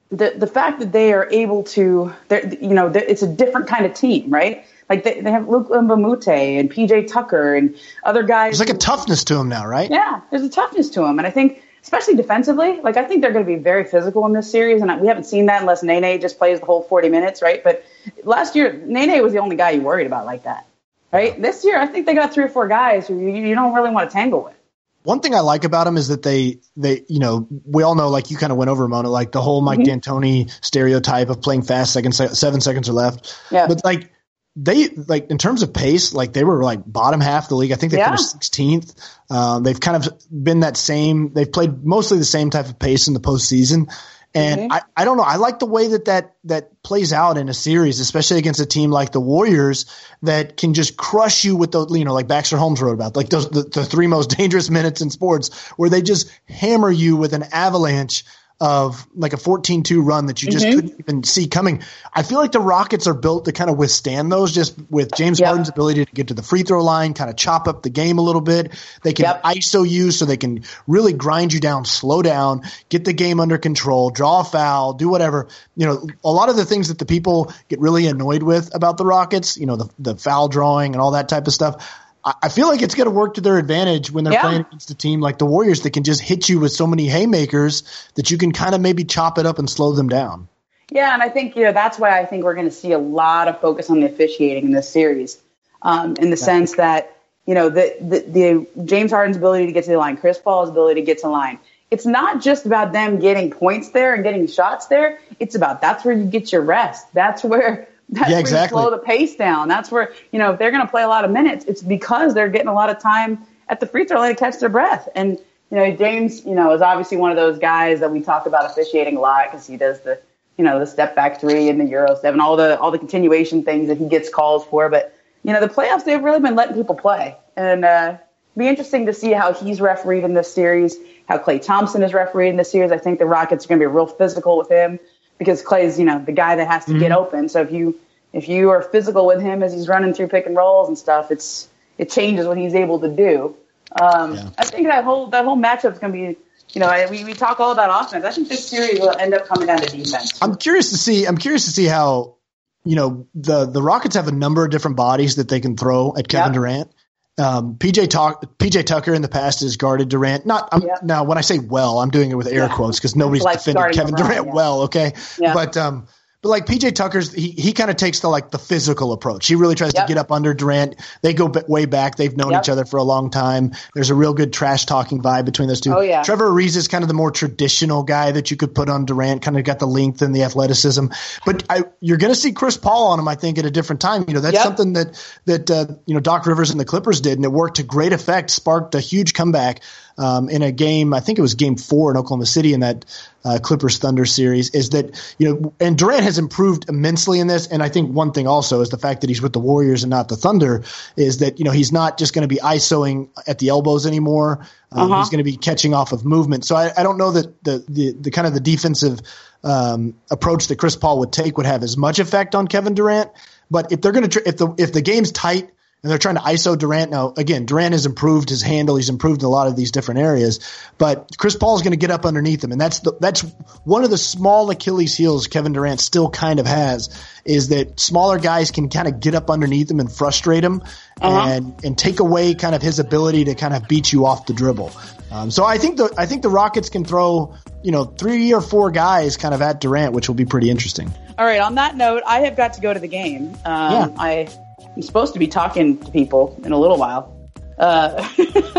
[0.10, 3.94] the the fact that they are able to, you know, it's a different kind of
[3.94, 4.66] team, right?
[4.90, 8.58] Like they, they have Luc Mbah a Moute and PJ Tucker and other guys.
[8.58, 9.90] There's like a toughness to them now, right?
[9.90, 13.32] Yeah, there's a toughness to them, and I think, especially defensively, like I think they're
[13.32, 16.20] going to be very physical in this series, and we haven't seen that unless Nene
[16.20, 17.64] just plays the whole 40 minutes, right?
[17.64, 17.86] But
[18.24, 20.66] last year, Nene was the only guy you worried about like that,
[21.12, 21.40] right?
[21.42, 23.92] This year, I think they got three or four guys who you, you don't really
[23.92, 24.56] want to tangle with.
[25.04, 28.10] One thing I like about them is that they they you know we all know
[28.10, 29.98] like you kind of went over Mona like the whole Mike mm-hmm.
[29.98, 33.36] D'Antoni stereotype of playing fast second seven seconds are left.
[33.50, 33.68] Yeah.
[33.68, 34.12] But like
[34.56, 37.72] they like in terms of pace, like they were like bottom half of the league.
[37.72, 38.06] I think they Yeah.
[38.06, 38.94] finished sixteenth.
[39.30, 41.34] Um, they've kind of been that same.
[41.34, 43.92] They've played mostly the same type of pace in the postseason.
[44.36, 45.24] And I, I don't know.
[45.24, 48.66] I like the way that, that that plays out in a series, especially against a
[48.66, 49.86] team like the Warriors
[50.22, 53.30] that can just crush you with the you know like Baxter Holmes wrote about like
[53.30, 57.34] those the, the three most dangerous minutes in sports where they just hammer you with
[57.34, 58.24] an avalanche
[58.62, 60.76] of like a 14-2 run that you just mm-hmm.
[60.76, 61.82] couldn't even see coming.
[62.14, 65.40] I feel like the Rockets are built to kind of withstand those just with James
[65.40, 65.48] Yep.
[65.48, 68.18] Harden's ability to get to the free throw line, kind of chop up the game
[68.18, 68.74] a little bit.
[69.02, 69.44] They can Yep.
[69.44, 73.58] ISO you so they can really grind you down, slow down, get the game under
[73.58, 75.48] control, draw a foul, do whatever.
[75.78, 78.98] You know, a lot of the things that the people get really annoyed with about
[78.98, 82.06] the Rockets, you know, the, the foul drawing and all that type of stuff.
[82.24, 84.42] I feel like it's going to work to their advantage when they're Yeah.
[84.42, 87.08] playing against a team like the Warriors that can just hit you with so many
[87.08, 87.84] haymakers
[88.16, 90.48] that you can kind of maybe chop it up and slow them down.
[90.92, 93.00] Yeah, and I think you know that's why I think we're going to see a
[93.00, 95.38] lot of focus on the officiating in this series,
[95.82, 97.16] um, in the sense that
[97.46, 100.70] you know the, the the James Harden's ability to get to the line, Chris Paul's
[100.70, 101.60] ability to get to the line.
[101.92, 105.20] It's not just about them getting points there and getting shots there.
[105.40, 107.08] It's about that's where you get your rest.
[107.14, 108.78] That's where that's Yeah, where exactly.
[108.78, 109.68] you slow the pace down.
[109.68, 112.34] That's where you know if they're going to play a lot of minutes, it's because
[112.34, 115.08] they're getting a lot of time at the free throw line to catch their breath.
[115.16, 115.38] And
[115.70, 118.66] you know, James, you know, is obviously one of those guys that we talk about
[118.66, 120.20] officiating a lot because he does the,
[120.58, 122.98] you know, the step back three and the Euro step and all the all the
[123.00, 124.90] continuation things that he gets calls for.
[124.90, 128.18] But you know, the playoffs they've really been letting people play, and uh,
[128.58, 130.98] be interesting to see how he's refereed in this series,
[131.28, 132.92] how Klay Thompson is refereed in this series.
[132.92, 135.00] I think the Rockets are going to be real physical with him
[135.40, 137.00] because Klay's, you know, the guy that has to mm-hmm.
[137.00, 137.50] get open.
[137.50, 138.00] So if you
[138.32, 141.32] if you are physical with him as he's running through pick and rolls and stuff,
[141.32, 141.68] it's
[141.98, 143.56] it changes what he's able to do.
[144.00, 144.50] Um, yeah.
[144.58, 146.38] I think that whole that whole matchup is going to be.
[146.72, 148.24] You know, I, we, we talk all about offense.
[148.24, 150.40] I think this series will end up coming down to defense.
[150.40, 151.26] I'm curious to see.
[151.26, 152.36] I'm curious to see how
[152.84, 156.14] you know the the Rockets have a number of different bodies that they can throw
[156.16, 156.54] at Kevin yep.
[156.54, 156.92] Durant.
[157.40, 160.46] Um, PJ talk, PJ Tucker in the past has guarded Durant.
[160.46, 161.04] Not yep.
[161.04, 162.76] now when I say well, I'm doing it with air yeah.
[162.76, 164.54] quotes because nobody's like defended Kevin Durant yeah.
[164.54, 164.82] well.
[164.82, 165.54] Okay, yeah.
[165.54, 166.08] but um,
[166.42, 169.48] but like PJ Tucker's, he, he kind of takes the like the physical approach.
[169.48, 170.08] He really tries yep.
[170.08, 170.96] to get up under Durant.
[171.22, 172.16] They go b- way back.
[172.16, 172.64] They've known yep.
[172.64, 173.74] each other for a long time.
[173.94, 175.94] There's a real good trash talking vibe between those two.
[175.94, 176.24] Oh yeah.
[176.24, 179.42] Trevor Ariza is kind of the more traditional guy that you could put on Durant.
[179.42, 181.08] Kind of got the length and the athleticism.
[181.46, 184.00] But I, you're going to see Chris Paul on him, I think, at a different
[184.00, 184.24] time.
[184.28, 184.64] You know, that's yep.
[184.64, 187.78] something that that uh, you know Doc Rivers and the Clippers did, and it worked
[187.78, 188.50] to great effect.
[188.50, 189.82] Sparked a huge comeback
[190.20, 191.14] um, in a game.
[191.14, 193.06] I think it was Game Four in Oklahoma City in that
[193.44, 194.70] uh, Clippers Thunder series.
[194.72, 197.68] Is that you know, and Durant has improved immensely in this.
[197.68, 200.10] And I think one thing also is the fact that he's with the Warriors and
[200.10, 200.84] not the Thunder
[201.18, 204.66] is that you know he's not just going to be isoing at the elbows anymore.
[204.92, 205.22] Um, uh-huh.
[205.22, 206.66] He's going to be catching off of movement.
[206.66, 209.20] So I, I don't know that the, the the kind of the defensive
[209.64, 213.32] um, approach that Chris Paul would take would have as much effect on Kevin Durant.
[213.72, 215.70] But if they're going to, if the if the game's tight
[216.02, 217.12] and they're trying to ISO Durant.
[217.12, 218.96] Now, again, Durant has improved his handle.
[218.96, 220.60] He's improved in a lot of these different areas,
[220.98, 222.72] but Chris Paul is going to get up underneath him.
[222.72, 223.42] And that's the, that's
[223.84, 227.10] one of the small Achilles heels Kevin Durant still kind of has
[227.44, 230.82] is that smaller guys can kind of get up underneath him and frustrate him
[231.20, 231.50] uh-huh.
[231.50, 234.54] and, and take away kind of his ability to kind of beat you off the
[234.54, 234.94] dribble.
[235.32, 238.62] Um, so I think the, I think the Rockets can throw, you know, three or
[238.62, 241.14] four guys kind of at Durant, which will be pretty interesting.
[241.38, 241.60] All right.
[241.60, 243.50] On that note, I have got to go to the game.
[243.66, 244.08] Um, yeah.
[244.18, 244.50] I,
[244.96, 247.36] I'm supposed to be talking to people in a little while.
[247.78, 248.22] Uh,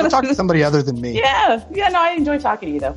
[0.08, 1.18] talk to uh, somebody other than me.
[1.18, 1.88] Yeah, yeah.
[1.88, 2.96] No, I enjoy talking to you though.